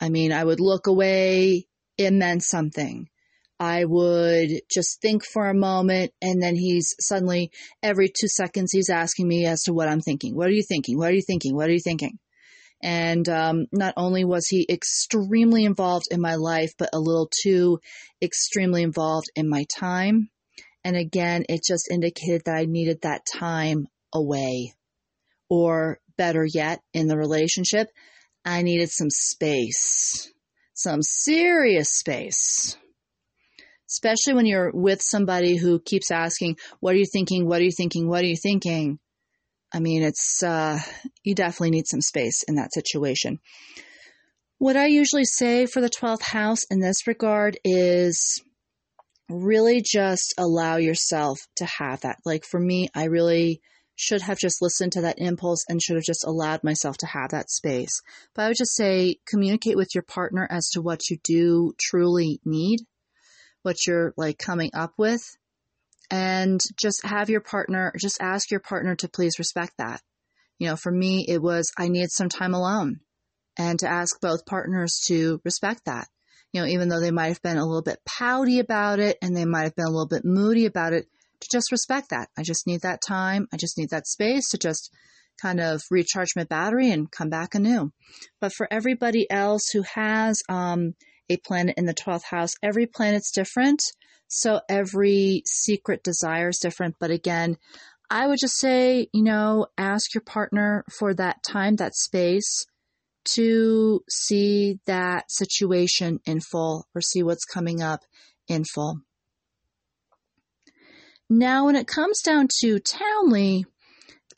[0.00, 1.66] I mean, I would look away,
[1.96, 3.08] it meant something.
[3.60, 7.50] I would just think for a moment, and then he's suddenly,
[7.82, 10.36] every two seconds, he's asking me as to what I'm thinking.
[10.36, 10.96] What are you thinking?
[10.96, 11.56] What are you thinking?
[11.56, 12.18] What are you thinking?
[12.80, 17.80] And um, not only was he extremely involved in my life, but a little too
[18.22, 20.30] extremely involved in my time.
[20.84, 24.74] And again, it just indicated that I needed that time away.
[25.50, 27.88] Or better yet, in the relationship,
[28.44, 30.32] I needed some space,
[30.74, 32.76] some serious space.
[33.90, 37.46] Especially when you're with somebody who keeps asking, What are you thinking?
[37.46, 38.08] What are you thinking?
[38.08, 38.98] What are you thinking?
[39.72, 40.78] I mean, it's, uh,
[41.24, 43.38] you definitely need some space in that situation.
[44.58, 48.42] What I usually say for the 12th house in this regard is
[49.28, 52.16] really just allow yourself to have that.
[52.24, 53.60] Like for me, I really
[53.94, 57.30] should have just listened to that impulse and should have just allowed myself to have
[57.30, 58.00] that space.
[58.34, 62.40] But I would just say communicate with your partner as to what you do truly
[62.44, 62.80] need,
[63.62, 65.22] what you're like coming up with,
[66.10, 70.00] and just have your partner, just ask your partner to please respect that.
[70.58, 73.00] You know, for me, it was I needed some time alone
[73.56, 76.08] and to ask both partners to respect that
[76.52, 79.36] you know, even though they might have been a little bit pouty about it and
[79.36, 81.06] they might have been a little bit moody about it,
[81.40, 82.28] to just respect that.
[82.36, 83.46] I just need that time.
[83.52, 84.92] I just need that space to just
[85.40, 87.92] kind of recharge my battery and come back anew.
[88.40, 90.94] But for everybody else who has um,
[91.30, 93.82] a planet in the 12th house, every planet's different.
[94.28, 96.96] So every secret desire is different.
[96.98, 97.56] But again,
[98.10, 102.66] I would just say, you know, ask your partner for that time, that space
[103.34, 108.00] to see that situation in full or see what's coming up
[108.48, 109.00] in full.
[111.28, 113.66] Now, when it comes down to Townley,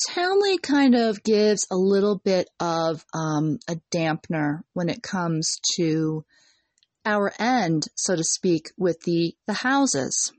[0.08, 6.24] Townley kind of gives a little bit of um, a dampener when it comes to
[7.10, 10.32] our end, so to speak, with the, the houses.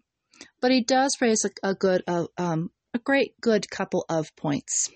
[0.62, 4.90] But he does raise a, a good, uh, um, a great good couple of points.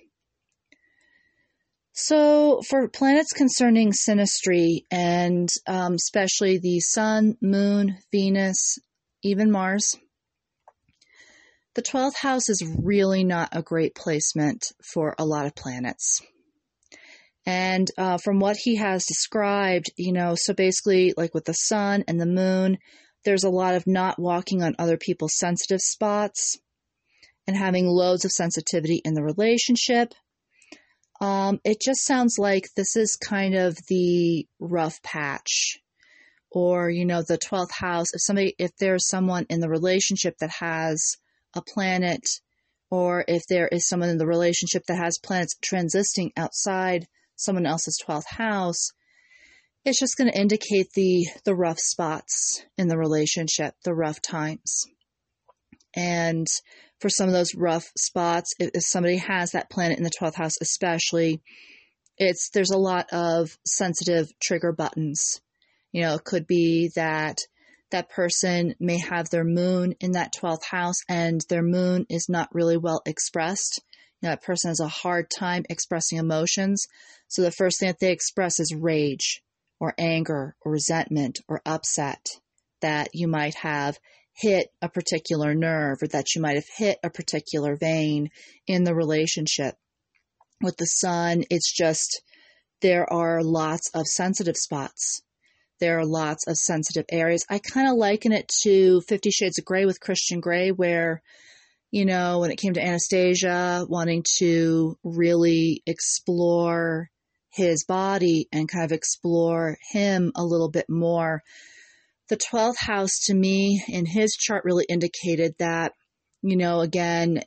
[1.93, 8.77] So, for planets concerning synastry, and um, especially the Sun, Moon, Venus,
[9.23, 9.95] even Mars,
[11.75, 16.21] the 12th house is really not a great placement for a lot of planets.
[17.45, 22.03] And uh, from what he has described, you know, so basically, like with the sun
[22.07, 22.77] and the moon,
[23.23, 26.57] there's a lot of not walking on other people's sensitive spots
[27.47, 30.13] and having loads of sensitivity in the relationship
[31.21, 35.79] um, it just sounds like this is kind of the rough patch
[36.51, 38.13] or, you know, the 12th house.
[38.13, 41.15] If somebody, if there's someone in the relationship that has
[41.53, 42.27] a planet
[42.91, 47.99] or if there is someone in the relationship that has planets transiting outside someone else's
[48.05, 48.89] 12th house,
[49.83, 54.85] it's just going to indicate the, the rough spots in the relationship, the rough times.
[55.95, 56.47] And
[56.99, 60.35] for some of those rough spots, if, if somebody has that planet in the 12th
[60.35, 61.41] house, especially,
[62.17, 65.41] it's there's a lot of sensitive trigger buttons.
[65.91, 67.37] You know, it could be that
[67.91, 72.53] that person may have their moon in that 12th house and their moon is not
[72.53, 73.81] really well expressed.
[74.21, 76.85] Know, that person has a hard time expressing emotions.
[77.27, 79.41] So the first thing that they express is rage
[79.79, 82.25] or anger or resentment or upset
[82.81, 83.97] that you might have
[84.33, 88.29] hit a particular nerve or that you might have hit a particular vein
[88.67, 89.75] in the relationship.
[90.61, 92.21] With the sun, it's just
[92.81, 95.21] there are lots of sensitive spots.
[95.79, 97.45] There are lots of sensitive areas.
[97.49, 101.21] I kind of liken it to Fifty Shades of Grey with Christian Grey, where,
[101.95, 107.09] you know, when it came to Anastasia wanting to really explore
[107.53, 111.41] his body and kind of explore him a little bit more,
[112.27, 115.93] the 12th house to me in his chart really indicated that,
[116.41, 117.39] you know, again,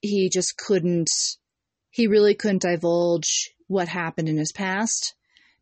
[0.00, 1.10] he just couldn't,
[1.90, 5.14] he really couldn't divulge what happened in his past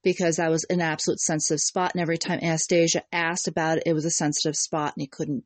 [0.04, 1.90] because that was an absolute sensitive spot.
[1.92, 5.42] And every time Anastasia asked about it, it was a sensitive spot and he couldn't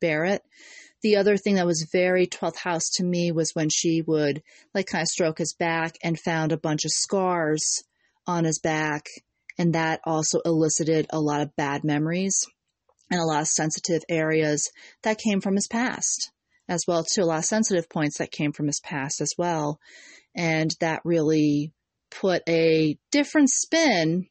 [0.00, 0.42] bear it.
[1.02, 4.42] The other thing that was very 12th house to me was when she would
[4.74, 7.64] like kind of stroke his back and found a bunch of scars
[8.26, 9.06] on his back.
[9.58, 12.44] And that also elicited a lot of bad memories
[13.10, 14.70] and a lot of sensitive areas
[15.02, 16.30] that came from his past
[16.68, 19.80] as well too a lot of sensitive points that came from his past as well
[20.34, 21.72] and that really
[22.10, 24.26] put a different spin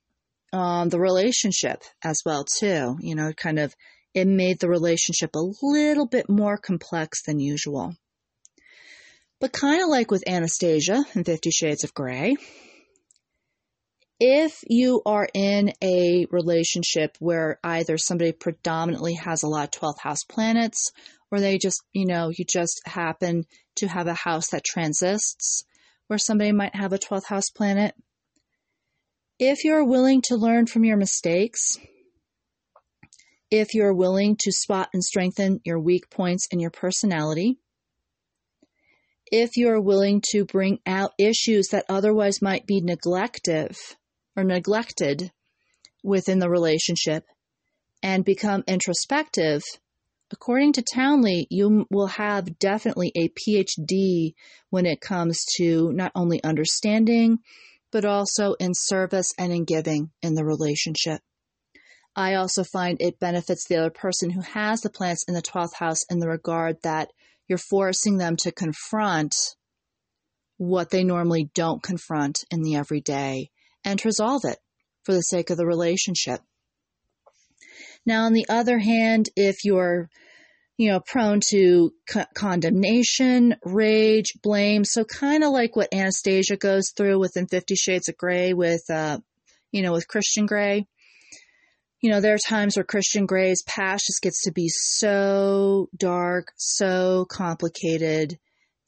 [0.54, 3.76] on the relationship as well too you know kind of
[4.18, 7.96] it made the relationship a little bit more complex than usual.
[9.40, 12.36] But kind of like with anastasia in 50 shades of gray
[14.20, 20.00] if you are in a relationship where either somebody predominantly has a lot of 12th
[20.00, 20.92] house planets
[21.30, 23.46] or they just, you know, you just happen
[23.76, 25.64] to have a house that transits
[26.08, 27.94] where somebody might have a 12th house planet,
[29.40, 31.78] if you're willing to learn from your mistakes,
[33.50, 37.58] if you're willing to spot and strengthen your weak points in your personality,
[39.32, 43.76] if you're willing to bring out issues that otherwise might be neglective
[44.36, 45.32] or neglected
[46.04, 47.26] within the relationship
[48.02, 49.64] and become introspective,
[50.32, 54.34] according to Townley, you will have definitely a PhD
[54.70, 57.40] when it comes to not only understanding,
[57.92, 61.22] but also in service and in giving in the relationship.
[62.18, 65.76] I also find it benefits the other person who has the planets in the 12th
[65.76, 67.12] house in the regard that
[67.48, 69.36] you're forcing them to confront
[70.58, 73.52] what they normally don't confront in the everyday
[73.86, 74.58] and resolve it
[75.04, 76.42] for the sake of the relationship.
[78.04, 80.10] Now, on the other hand, if you're
[80.78, 84.86] you know, prone to co- condemnation, rage, blame.
[84.86, 89.20] So kind of like what Anastasia goes through within Fifty Shades of Grey with, uh,
[89.72, 90.88] you know, with Christian Grey.
[92.02, 96.52] You know, there are times where Christian Grey's past just gets to be so dark,
[96.56, 98.38] so complicated,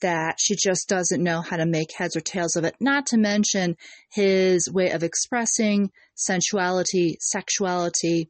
[0.01, 2.75] that she just doesn't know how to make heads or tails of it.
[2.79, 3.75] Not to mention
[4.11, 8.29] his way of expressing sensuality, sexuality.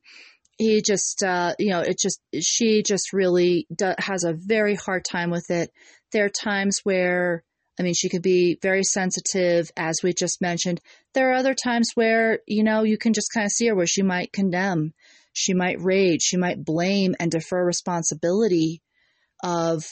[0.57, 5.05] He just, uh, you know, it just, she just really do, has a very hard
[5.05, 5.71] time with it.
[6.11, 7.43] There are times where,
[7.79, 10.81] I mean, she could be very sensitive, as we just mentioned.
[11.13, 13.87] There are other times where, you know, you can just kind of see her where
[13.87, 14.93] she might condemn,
[15.31, 18.81] she might rage, she might blame and defer responsibility
[19.43, 19.83] of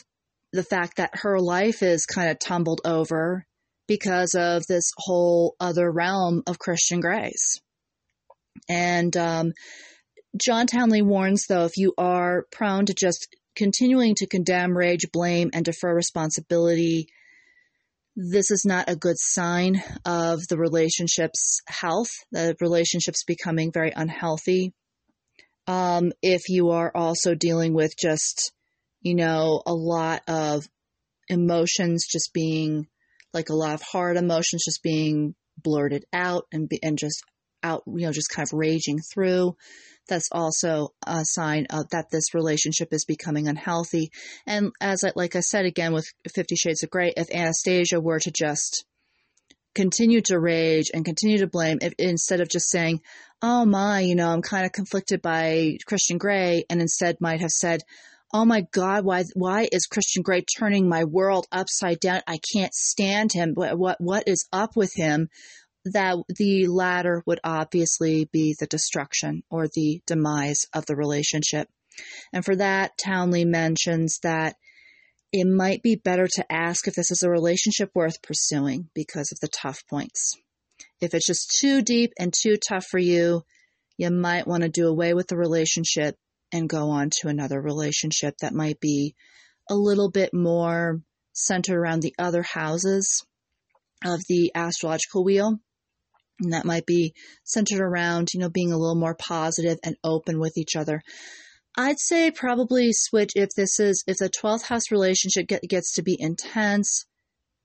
[0.51, 3.45] the fact that her life is kind of tumbled over
[3.87, 7.61] because of this whole other realm of Christian Grey's.
[8.67, 9.53] And um,
[10.35, 15.51] John Townley warns, though, if you are prone to just continuing to condemn, rage, blame,
[15.53, 17.07] and defer responsibility,
[18.17, 24.73] this is not a good sign of the relationship's health, the relationship's becoming very unhealthy.
[25.67, 28.51] Um, if you are also dealing with just
[29.01, 30.67] you know, a lot of
[31.29, 32.87] emotions just being
[33.33, 37.21] like a lot of hard emotions just being blurted out and be, and just
[37.63, 39.55] out, you know, just kind of raging through.
[40.07, 44.11] That's also a sign of that this relationship is becoming unhealthy.
[44.45, 48.19] And as I, like I said again with Fifty Shades of Grey, if Anastasia were
[48.19, 48.85] to just
[49.75, 53.01] continue to rage and continue to blame, if, instead of just saying,
[53.41, 57.51] "Oh my, you know, I'm kind of conflicted by Christian Grey," and instead might have
[57.51, 57.83] said,
[58.33, 62.21] oh my God, why, why is Christian Grey turning my world upside down?
[62.27, 63.53] I can't stand him.
[63.53, 65.29] What, what, what is up with him?
[65.93, 71.69] That the latter would obviously be the destruction or the demise of the relationship.
[72.33, 74.55] And for that, Townley mentions that
[75.31, 79.39] it might be better to ask if this is a relationship worth pursuing because of
[79.39, 80.35] the tough points.
[81.01, 83.43] If it's just too deep and too tough for you,
[83.97, 86.15] you might want to do away with the relationship
[86.51, 89.15] and go on to another relationship that might be
[89.69, 91.01] a little bit more
[91.33, 93.25] centered around the other houses
[94.05, 95.59] of the astrological wheel.
[96.39, 97.13] And that might be
[97.43, 101.01] centered around, you know, being a little more positive and open with each other.
[101.75, 106.03] I'd say probably switch if this is, if the 12th house relationship get, gets to
[106.03, 107.05] be intense,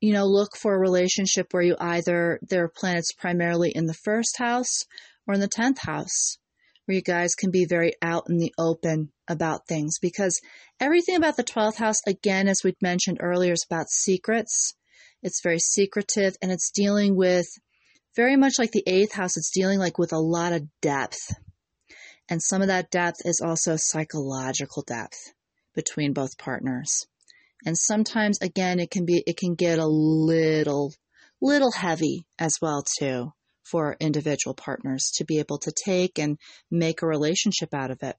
[0.01, 3.95] you know, look for a relationship where you either, there are planets primarily in the
[3.95, 4.85] first house
[5.27, 6.39] or in the 10th house,
[6.85, 10.41] where you guys can be very out in the open about things because
[10.81, 14.75] everything about the 12th house, again, as we mentioned earlier, is about secrets.
[15.23, 17.47] It's very secretive and it's dealing with
[18.15, 21.35] very much like the eighth house, it's dealing like with a lot of depth.
[22.29, 25.33] And some of that depth is also psychological depth
[25.75, 27.07] between both partners.
[27.65, 30.93] And sometimes again it can be it can get a little
[31.41, 33.33] little heavy as well too
[33.65, 36.39] for individual partners to be able to take and
[36.71, 38.17] make a relationship out of it.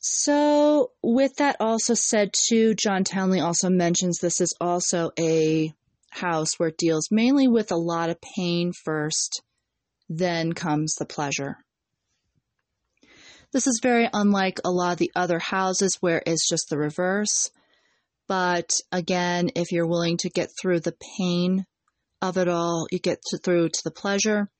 [0.00, 5.72] So, with that also said, too, John Townley also mentions this is also a
[6.10, 9.42] house where it deals mainly with a lot of pain first,
[10.08, 11.58] then comes the pleasure.
[13.52, 17.50] This is very unlike a lot of the other houses where it's just the reverse.
[18.26, 21.64] But again, if you're willing to get through the pain
[22.20, 24.50] of it all, you get to, through to the pleasure.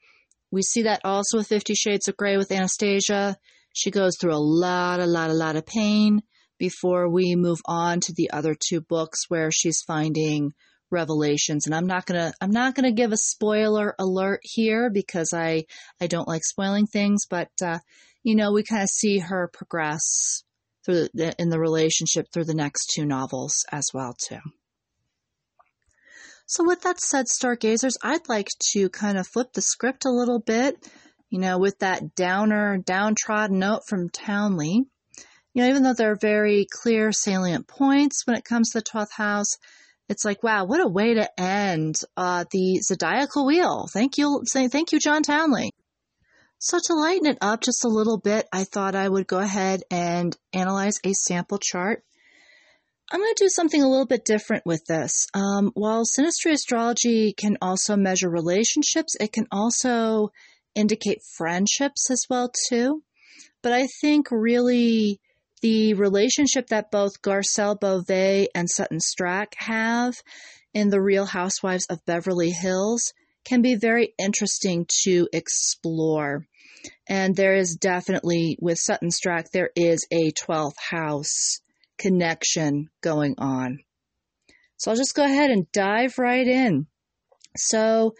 [0.51, 3.37] We see that also with Fifty Shades of Grey with Anastasia.
[3.75, 6.23] She goes through a lot, a lot, a lot of pain
[6.59, 10.53] before we move on to the other two books where she's finding
[10.91, 11.67] revelations.
[11.67, 15.65] And i'm not to i'm not to give a spoiler alert here because i
[16.01, 17.79] i don't like spoiling things but uh,
[18.23, 20.43] you know we kind of see her progress
[20.85, 24.41] through the, in the relationship through the next two novels as well too.
[26.47, 30.41] So with that said stargazers i'd like to kind of flip the script a little
[30.41, 30.77] bit
[31.29, 34.85] you know with that downer downtrodden note from townley.
[35.53, 38.85] You know even though there are very clear salient points when it comes to the
[38.85, 39.59] 12th house
[40.09, 43.87] it's like, wow, what a way to end uh, the zodiacal wheel.
[43.93, 45.73] Thank you, thank you, John Townley.
[46.59, 49.83] So to lighten it up just a little bit, I thought I would go ahead
[49.91, 52.03] and analyze a sample chart.
[53.11, 55.29] I'm going to do something a little bit different with this.
[55.35, 60.31] Um, while synastry astrology can also measure relationships, it can also
[60.75, 63.03] indicate friendships as well too.
[63.63, 65.21] But I think really
[65.61, 70.15] the relationship that both Garcelle Beauvais and Sutton Stracke have
[70.75, 73.13] in The Real Housewives of Beverly Hills
[73.45, 76.47] can be very interesting to explore.
[77.09, 81.61] And there is definitely, with Sutton Stracke, there is a 12th house
[81.99, 83.81] connection going on.
[84.77, 86.87] So I'll just go ahead and dive right in.
[87.57, 88.15] So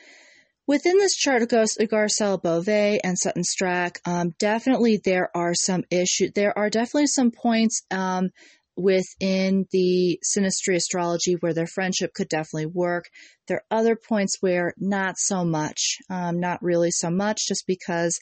[0.69, 6.33] Within this chart of Garcelle Beauvais and Sutton Stracke, um, definitely there are some issues.
[6.35, 8.29] There are definitely some points um,
[8.77, 13.07] within the synastry astrology where their friendship could definitely work.
[13.47, 18.19] There are other points where not so much, um, not really so much, just because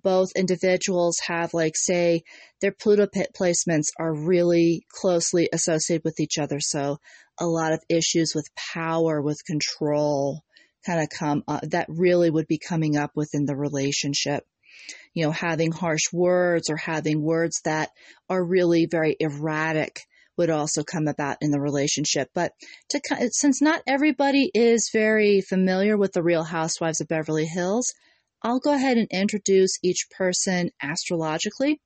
[0.00, 2.22] both individuals have, like, say,
[2.60, 6.60] their Pluto placements are really closely associated with each other.
[6.60, 6.98] So,
[7.40, 10.44] a lot of issues with power, with control,
[10.88, 14.44] kind of come uh, that really would be coming up within the relationship.
[15.14, 17.90] You know having harsh words or having words that
[18.28, 20.00] are really very erratic
[20.36, 22.30] would also come about in the relationship.
[22.34, 22.52] But
[22.90, 23.00] to
[23.32, 27.92] since not everybody is very familiar with the real housewives of beverly hills
[28.42, 31.80] i'll go ahead and introduce each person astrologically.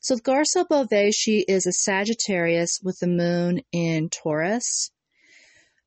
[0.00, 4.90] So Garcelle Beauvais, she is a Sagittarius with the moon in Taurus.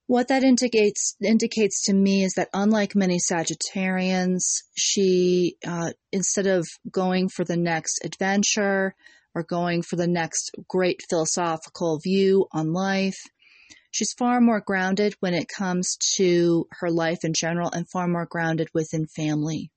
[0.07, 4.43] What that indicates indicates to me is that unlike many Sagittarians,
[4.77, 8.93] she uh, instead of going for the next adventure
[9.33, 13.17] or going for the next great philosophical view on life,
[13.89, 18.27] she's far more grounded when it comes to her life in general, and far more
[18.27, 19.71] grounded within family.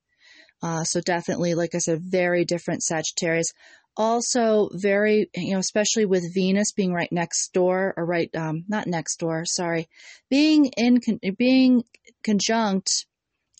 [0.61, 3.51] Uh, so definitely, like I said, very different Sagittarius
[3.99, 8.87] also very you know especially with venus being right next door or right um, not
[8.87, 9.89] next door sorry
[10.29, 11.83] being in con- being
[12.23, 13.05] conjunct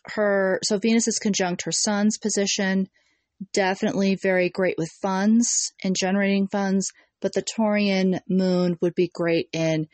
[0.05, 2.87] her so venus is conjunct her sun's position
[3.53, 6.89] definitely very great with funds and generating funds
[7.21, 9.87] but the taurian moon would be great in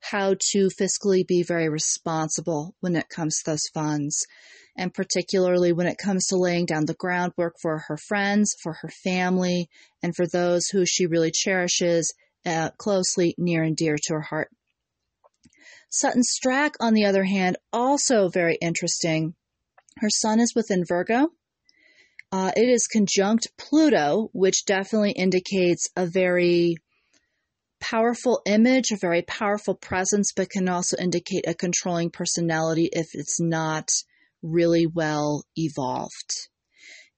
[0.00, 4.26] how to fiscally be very responsible when it comes to those funds,
[4.76, 8.88] and particularly when it comes to laying down the groundwork for her friends, for her
[8.88, 9.68] family,
[10.02, 12.14] and for those who she really cherishes
[12.46, 14.48] uh, closely near and dear to her heart.
[15.90, 19.34] Sutton Stracke, on the other hand, also very interesting.
[19.98, 21.28] Her sun is within Virgo.
[22.32, 26.76] Uh, it is conjunct Pluto, which definitely indicates a very
[27.80, 33.40] powerful image, a very powerful presence, but can also indicate a controlling personality if it's
[33.40, 33.88] not
[34.42, 36.48] really well evolved.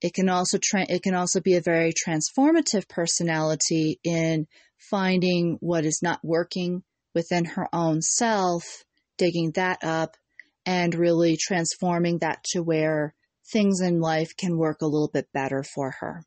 [0.00, 4.46] It can also tra- it can also be a very transformative personality in
[4.78, 6.82] finding what is not working
[7.14, 8.84] within her own self,
[9.16, 10.16] digging that up,
[10.66, 13.14] and really transforming that to where
[13.52, 16.24] things in life can work a little bit better for her.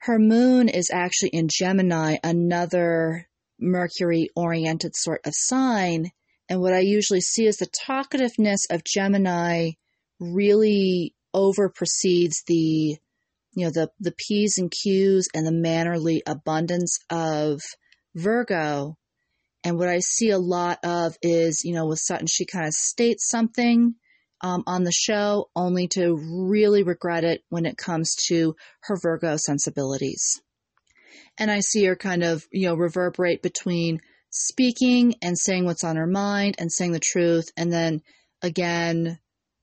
[0.00, 3.28] Her moon is actually in Gemini, another
[3.58, 6.12] Mercury oriented sort of sign.
[6.48, 9.72] And what I usually see is the talkativeness of Gemini
[10.20, 12.96] really over precedes the
[13.52, 17.60] you know the the p's and q's and the mannerly abundance of
[18.14, 18.96] virgo
[19.64, 22.72] and what i see a lot of is you know with sutton she kind of
[22.72, 23.94] states something
[24.40, 29.36] um, on the show only to really regret it when it comes to her virgo
[29.36, 30.40] sensibilities
[31.38, 35.96] and i see her kind of you know reverberate between speaking and saying what's on
[35.96, 38.02] her mind and saying the truth and then
[38.42, 39.18] again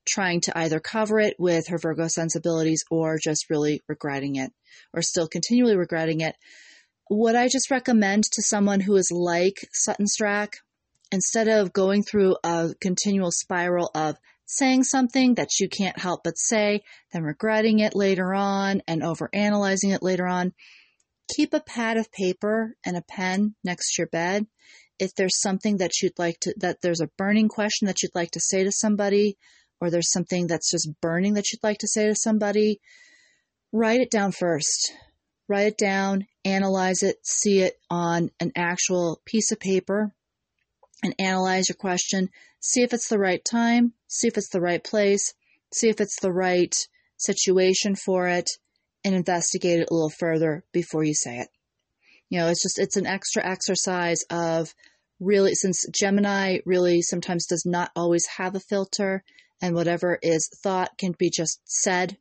[0.06, 4.52] trying to either cover it with her Virgo sensibilities or just really regretting it
[4.94, 6.36] or still continually regretting it.
[7.08, 10.54] What I just recommend to someone who is like Sutton Stracke,
[11.12, 14.16] instead of going through a continual spiral of
[14.46, 16.82] saying something that you can't help but say,
[17.12, 20.52] then regretting it later on and over analyzing it later on,
[21.34, 24.46] keep a pad of paper and a pen next to your bed.
[24.98, 28.30] If there's something that you'd like to, that there's a burning question that you'd like
[28.30, 29.36] to say to somebody,
[29.80, 32.80] or there's something that's just burning that you'd like to say to somebody,
[33.72, 34.92] write it down first.
[35.48, 40.12] Write it down, analyze it, see it on an actual piece of paper,
[41.02, 42.30] and analyze your question.
[42.60, 45.34] See if it's the right time, see if it's the right place,
[45.72, 46.74] see if it's the right
[47.16, 48.48] situation for it,
[49.04, 51.48] and investigate it a little further before you say it.
[52.28, 54.74] You know, it's just, it's an extra exercise of
[55.20, 59.22] really, since Gemini really sometimes does not always have a filter,
[59.62, 62.16] and whatever is thought can be just said.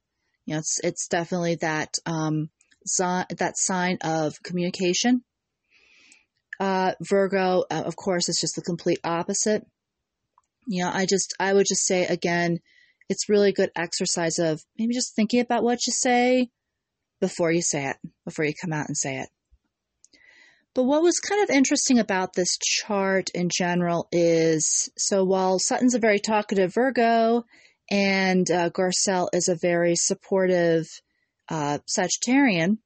[0.45, 2.49] You know, it's it's definitely that um,
[2.99, 5.23] that sign of communication.
[6.59, 9.65] Uh, Virgo, uh, of course, is just the complete opposite.
[10.67, 12.59] You know, I just I would just say again,
[13.09, 16.49] it's really good exercise of maybe just thinking about what you say
[17.21, 19.29] before you say it, before you come out and say it.
[20.73, 25.95] But what was kind of interesting about this chart in general is so while Sutton's
[25.95, 27.45] a very talkative Virgo
[27.89, 30.85] and uh, Garcelle is a very supportive
[31.47, 32.79] uh, Sagittarian,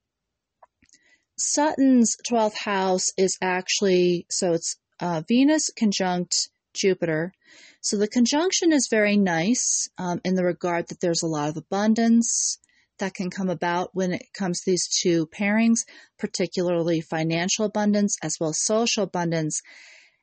[1.41, 7.31] Sutton's 12th house is actually so it's uh, Venus conjunct Jupiter.
[7.79, 11.55] So the conjunction is very nice um, in the regard that there's a lot of
[11.55, 12.59] abundance
[12.97, 15.85] that can come about when it comes to these two pairings,
[16.17, 19.61] particularly financial abundance as well as social abundance.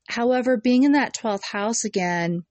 [0.08, 2.44] However, being in that 12th house again,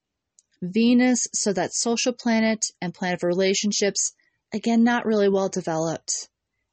[0.63, 4.13] Venus, so that social planet and planet of relationships,
[4.51, 6.29] again, not really well developed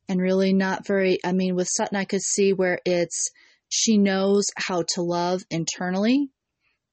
[0.08, 3.30] and really not very, I mean, with Sutton, I could see where it's,
[3.68, 6.30] she knows how to love internally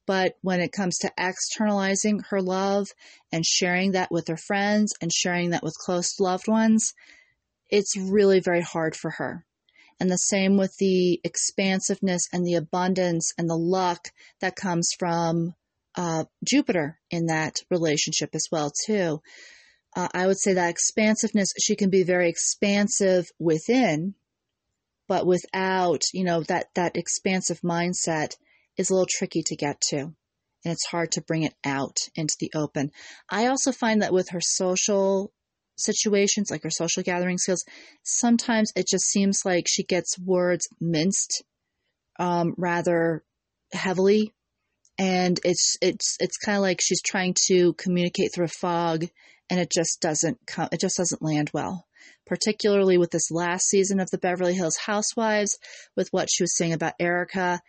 [0.10, 2.88] but when it comes to externalizing her love
[3.32, 6.96] and sharing that with her friends and sharing that with close loved ones,
[7.70, 9.46] it's really very hard for her.
[10.00, 14.08] And the same with the expansiveness and the abundance and the luck
[14.42, 15.54] that comes from
[15.94, 19.22] uh, Jupiter in that relationship as well too.
[20.00, 24.16] Uh, I would say that expansiveness, she can be very expansive within,
[25.08, 28.36] but without, you know, that, that expansive mindset,
[28.78, 30.14] is a little tricky to get to
[30.64, 32.92] and it's hard to bring it out into the open.
[33.30, 35.32] I also find that with her social
[35.78, 37.64] situations, like her social gathering skills,
[38.04, 41.44] sometimes it just seems like she gets words minced
[42.20, 43.24] um, rather
[43.72, 44.34] heavily,
[44.98, 49.06] and it's it's it's kind of like she's trying to communicate through a fog,
[49.50, 50.70] and it just doesn't come.
[50.72, 51.86] It just doesn't land well.
[52.26, 55.58] Particularly with this last season of the Beverly Hills Housewives,
[55.96, 57.60] with what she was saying about Erika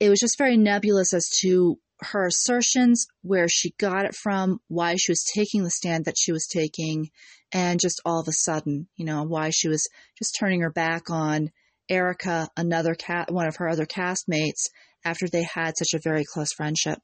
[0.00, 4.94] it was just very nebulous as to her assertions, where she got it from, why
[4.96, 7.10] she was taking the stand that she was taking,
[7.50, 11.10] and just all of a sudden, you know, why she was just turning her back
[11.10, 11.50] on
[11.88, 14.68] Erika another cat, one of her other castmates,
[15.04, 17.00] after they had such a very close friendship.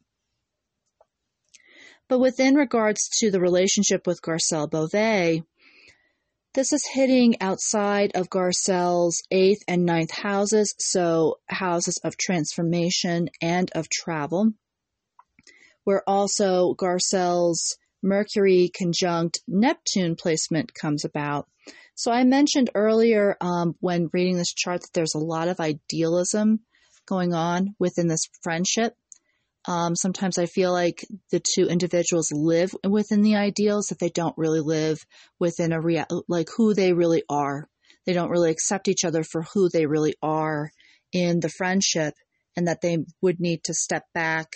[2.09, 5.42] But within regards to the relationship with Garcelle Beauvais,
[6.55, 13.70] this is hitting outside of Garcelle's eighth and ninth houses, so houses of transformation and
[13.74, 14.52] of travel,
[15.82, 21.48] where also Garcelle's Mercury conjunct Neptune placement comes about.
[21.96, 26.61] So I mentioned earlier um, when reading this chart that there's a lot of idealism
[27.07, 28.94] going on within this friendship.
[29.67, 34.37] Um, sometimes I feel like the two individuals live within the ideals that they don't
[34.37, 34.99] really live
[35.41, 37.69] within a real, like who they really are.
[38.05, 40.71] They don't really accept each other for who they really are
[41.12, 42.15] in the friendship
[42.57, 44.49] and that they would need to step back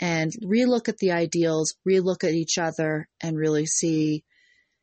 [0.00, 4.24] and relook at the ideals, relook at each other and really see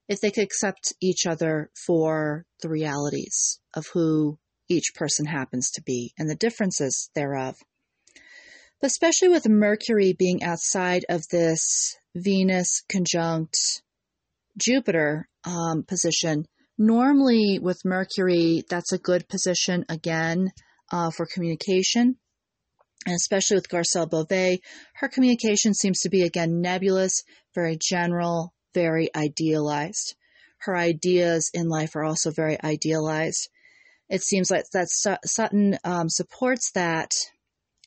[0.08, 4.38] if they could accept each other for the realities of who
[4.70, 7.56] each person happens to be and the differences thereof.
[8.84, 13.82] Especially with Mercury being outside of this Venus conjunct
[14.58, 16.46] Jupiter um, position,
[16.78, 20.52] normally with Mercury, that's a good position again
[20.92, 22.18] uh, for communication.
[23.06, 24.60] And especially with Garcelle Beauvais,
[24.96, 27.24] her communication seems to be again nebulous,
[27.56, 30.16] very general, very idealized.
[30.60, 33.50] Her ideas in life are also very idealized.
[34.10, 34.90] It seems like that
[35.26, 37.12] Sutton um, supports that,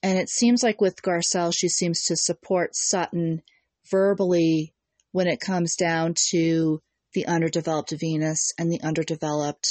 [0.07, 3.43] and it seems like with Garcelle, she seems to support Sutton
[3.91, 4.73] verbally
[5.11, 6.81] when it comes down to
[7.13, 9.67] the underdeveloped Venus and the underdeveloped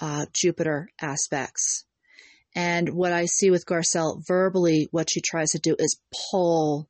[0.00, 1.84] uh, Jupiter aspects.
[2.56, 6.00] And what I see with Garcelle verbally, what she tries to do is
[6.32, 6.88] pull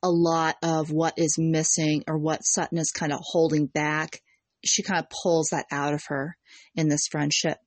[0.00, 4.22] a lot of what is missing or what Sutton is kind of holding back.
[4.64, 6.36] She kind of pulls that out of her
[6.76, 7.58] in this friendship.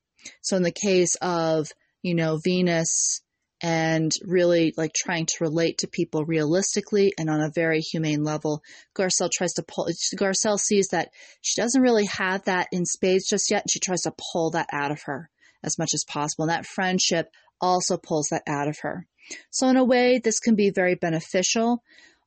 [0.42, 1.68] So in the case of,
[2.02, 3.22] you know, Venus
[3.62, 8.62] and really like trying to relate to people realistically and on a very humane level,
[8.96, 11.10] Garcelle tries to pull, Garcelle sees that
[11.42, 13.64] she doesn't really have that in spades just yet.
[13.64, 15.30] And she tries to pull that out of her
[15.64, 16.44] as much as possible.
[16.44, 17.30] And that friendship
[17.62, 19.08] also pulls that out of her.
[19.50, 21.82] So in a way, this can be very beneficial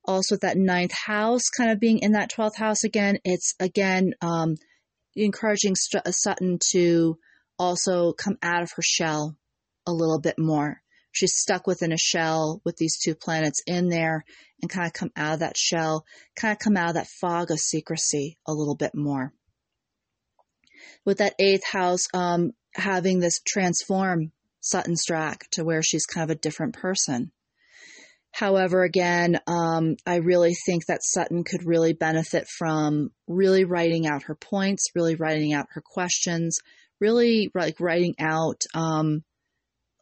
[0.09, 4.57] also that ninth house kind of being in that 12th house again, it's again um,
[5.15, 7.19] encouraging St- Sutton to
[7.59, 9.37] also come out of her shell
[9.87, 10.81] a little bit more.
[11.13, 14.25] She's stuck within a shell with these two planets in there
[14.63, 16.05] and kind of come out of that shell,
[16.37, 19.33] kind of come out of that fog of secrecy a little bit more.
[21.05, 26.37] With that eighth house um, having this transform Sutton Stracke to where she's kind of
[26.37, 27.33] a different person.
[28.33, 34.25] However, again, um, I really think that Sutton could really benefit from really writing out
[34.25, 36.59] her points, really writing out her questions,
[37.01, 39.25] really like writing out um,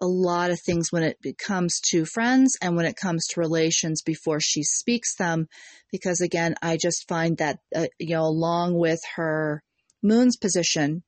[0.01, 4.03] a lot of things when it comes to friends and when it comes to relations
[4.03, 5.49] before she speaks them.
[5.91, 9.63] Because again, I just find that, uh, you know, along with her
[10.03, 11.03] moon's position,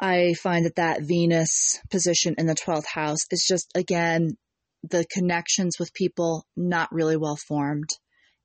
[0.00, 4.36] I find that that Venus position in the 12th house is just, again,
[4.84, 7.90] the connections with people not really well formed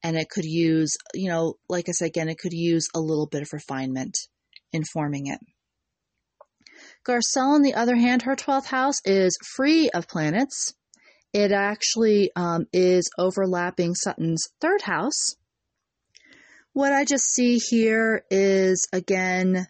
[0.03, 3.28] and it could use you know like i said again it could use a little
[3.28, 4.18] bit of refinement
[4.72, 5.39] in forming it
[7.06, 10.74] garcelle on the other hand her 12th house is free of planets.
[11.34, 15.36] It actually um, is overlapping sutton's third house.
[16.74, 19.68] What i just see here is again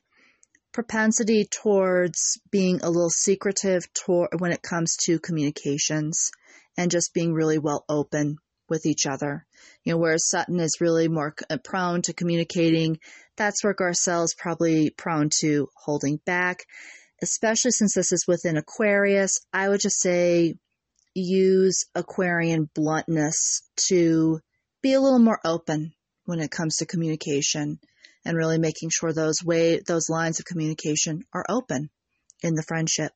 [0.73, 3.83] propensity towards being a little secretive
[4.37, 6.31] when it comes to communications
[6.75, 9.45] and just being really well open with each other.
[9.83, 12.99] You know, whereas Sutton is really more uh, prone to communicating,
[13.37, 16.65] that's where Garcelle is probably prone to holding back,
[17.23, 19.39] especially since this is within Aquarius.
[19.51, 20.55] I would just say
[21.15, 24.39] use Aquarian bluntness to
[24.81, 25.93] be a little more open
[26.25, 27.79] when it comes to communication
[28.25, 31.89] and really making sure those way those lines of communication are open
[32.41, 33.11] in the friendship.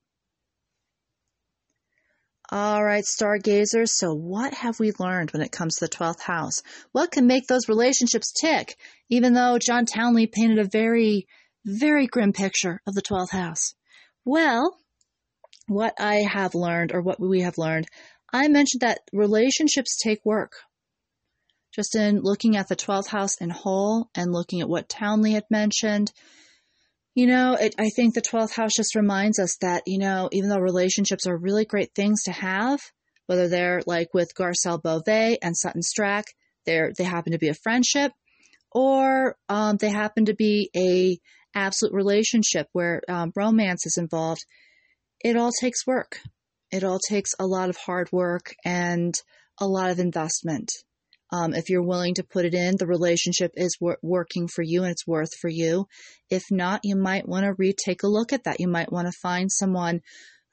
[2.50, 3.90] All right, stargazers.
[3.90, 6.62] So, what have we learned when it comes to the 12th house?
[6.94, 8.78] What can make those relationships tick,
[9.10, 11.28] even though John Townley painted a very,
[11.66, 13.76] very grim picture of the 12th house?
[14.28, 14.78] Well,
[15.68, 17.88] what I have learned, or what we have learned,
[18.34, 20.52] I mentioned that relationships take work.
[21.74, 25.46] Just in looking at the 12th house in whole and looking at what Townley had
[25.50, 26.12] mentioned,
[27.16, 30.50] you know, it, I think the 12th house just reminds us that, you know, even
[30.50, 32.82] though relationships are really great things to have,
[33.28, 36.34] whether they're like with Garcelle Beauvais and Sutton Stracke,
[36.66, 38.12] they're, they happen to be a friendship,
[38.74, 41.18] or um, they happen to be a
[41.58, 44.46] absolute relationship where um, romance is involved.
[45.24, 46.20] It all takes work.
[46.72, 49.14] It all takes a lot of hard work and
[49.60, 50.70] a lot of investment.
[51.32, 54.84] Um, if you're willing to put it in, the relationship is wor- working for you
[54.84, 55.88] and it's worth for you.
[56.30, 58.60] If not, you might want to retake a look at that.
[58.60, 60.02] You might want to find someone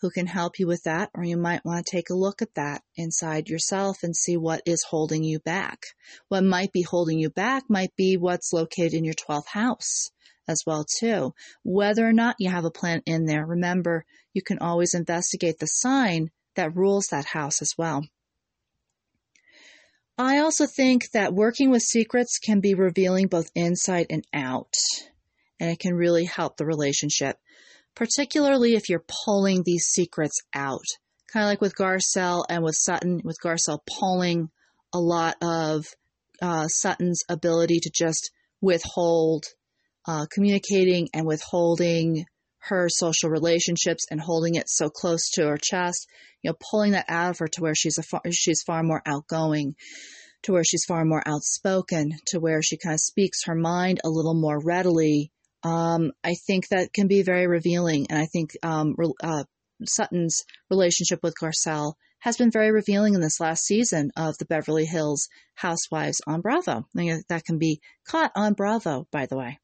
[0.01, 2.55] who can help you with that, or you might want to take a look at
[2.57, 5.79] that inside yourself and see what is holding you back.
[6.29, 10.11] What might be holding you back might be what's located in your 12th house
[10.49, 11.35] as well too.
[11.63, 15.67] Whether or not you have a plant in there, remember you can always investigate the
[15.67, 18.05] sign that rules that house as well.
[20.17, 24.75] I also think that working with secrets can be revealing both inside and out,
[25.59, 27.37] and it can really help the relationship,
[27.97, 30.85] particularly if you're pulling these secrets out.
[31.33, 34.51] Kind of like with Garcelle and with Sutton, with Garcelle pulling
[34.93, 35.87] a lot of
[36.41, 38.31] uh, Sutton's ability to just
[38.61, 39.45] withhold
[40.07, 42.27] uh, communicating and withholding
[42.69, 46.07] her social relationships and holding it so close to her chest,
[46.43, 49.03] you know, pulling that out of her to where she's a far, she's far more
[49.07, 49.75] outgoing,
[50.43, 54.09] to where she's far more outspoken, to where she kind of speaks her mind a
[54.09, 55.31] little more readily.
[55.63, 59.45] Um, I think that can be very revealing, and I think um, uh,
[59.87, 64.87] Sutton's relationship with Garcelle has been very revealing in this last season of the Beverly
[64.87, 66.87] Hills Housewives on Bravo.
[66.95, 69.59] That can be caught on Bravo, by the way.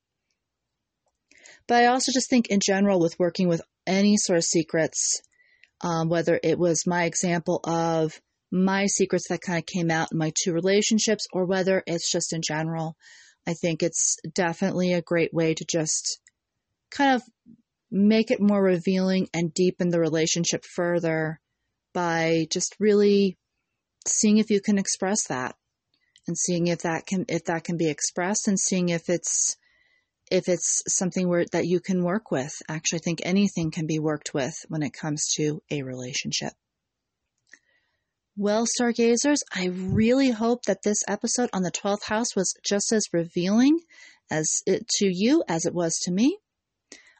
[1.71, 5.23] But I also just think in general with working with any sort of secrets,
[5.83, 10.19] um, whether it was my example of my secrets that kind of came out in
[10.19, 12.97] my two relationships or whether it's just in general,
[13.47, 16.19] I think it's definitely a great way to just
[16.91, 17.23] kind of
[17.89, 21.39] make it more revealing and deepen the relationship further
[21.95, 23.39] by just really
[24.09, 25.55] seeing if you can express that
[26.27, 29.57] and seeing if that can if that can be expressed and seeing if it's
[30.31, 32.53] if it's something where that you can work with.
[32.69, 36.53] Actually, I think anything can be worked with when it comes to a relationship.
[38.37, 43.13] Well, stargazers, I really hope that this episode on the 12th house was just as
[43.13, 43.81] revealing
[44.31, 46.39] as it to you as it was to me.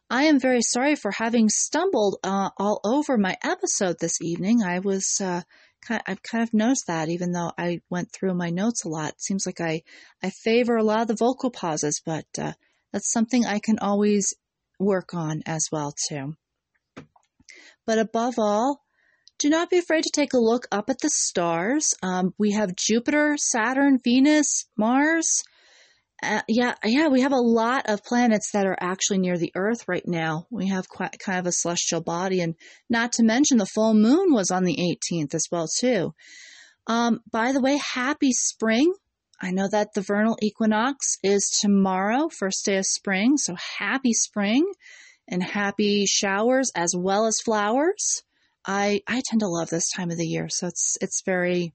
[0.09, 4.63] I am very sorry for having stumbled uh, all over my episode this evening.
[4.63, 5.43] I was uh,
[5.83, 8.89] kind of, I've kind of noticed that even though I went through my notes a
[8.89, 9.11] lot.
[9.11, 9.83] It seems like I
[10.23, 12.53] I favor a lot of the vocal pauses, but uh,
[12.93, 14.35] that's something I can always
[14.79, 16.35] work on as well too.
[17.87, 18.83] But above all,
[19.39, 21.95] do not be afraid to take a look up at the stars.
[22.03, 25.43] Um, we have Jupiter, Saturn, Venus, Mars.
[26.23, 29.89] Uh, yeah, yeah, we have a lot of planets that are actually near the Earth
[29.89, 30.47] right now.
[30.51, 32.55] We have quite kind of a celestial body, and
[32.91, 36.13] not to mention the full moon was on the 18th as well too.
[36.87, 38.93] Um, by the way, happy spring!
[39.41, 43.39] I know that the vernal equinox is tomorrow, first day of spring.
[43.39, 44.71] So happy spring
[45.27, 48.23] and happy showers as well as flowers.
[48.67, 51.73] I I tend to love this time of the year, so it's it's very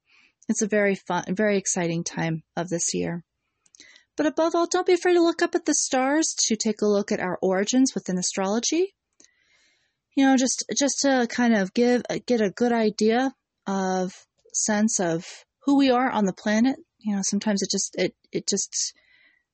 [0.47, 3.24] it's a very fun, very exciting time of this year.
[4.16, 6.88] But above all, don't be afraid to look up at the stars to take a
[6.88, 8.93] look at our origins within astrology.
[10.16, 13.34] You know, just just to kind of give get a good idea
[13.66, 14.13] of
[14.53, 15.26] sense of
[15.63, 18.93] who we are on the planet, you know, sometimes it just it it just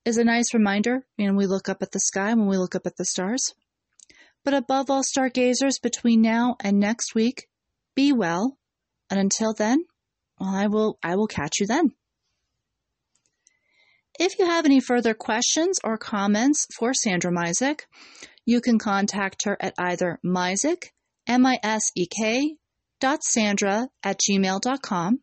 [0.06, 1.06] is a nice reminder.
[1.18, 3.54] You know, we look up at the sky when we look up at the stars.
[4.44, 7.48] But above all, stargazers, between now and next week,
[7.94, 8.58] be well.
[9.10, 9.86] And until then,
[10.40, 11.92] well, I will I will catch you then.
[14.18, 17.82] If you have any further questions or comments for Sandra Misek,
[18.46, 20.92] you can contact her at either Misek,
[21.28, 22.56] M-I-S-E-K,
[23.00, 25.20] dot Sandra at gmail.com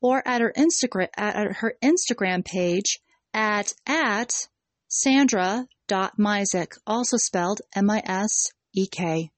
[0.00, 3.00] or at her Instagram at her Instagram page
[3.34, 4.48] at at
[4.88, 9.30] sandra.misek, also spelled M-I-S-E-K.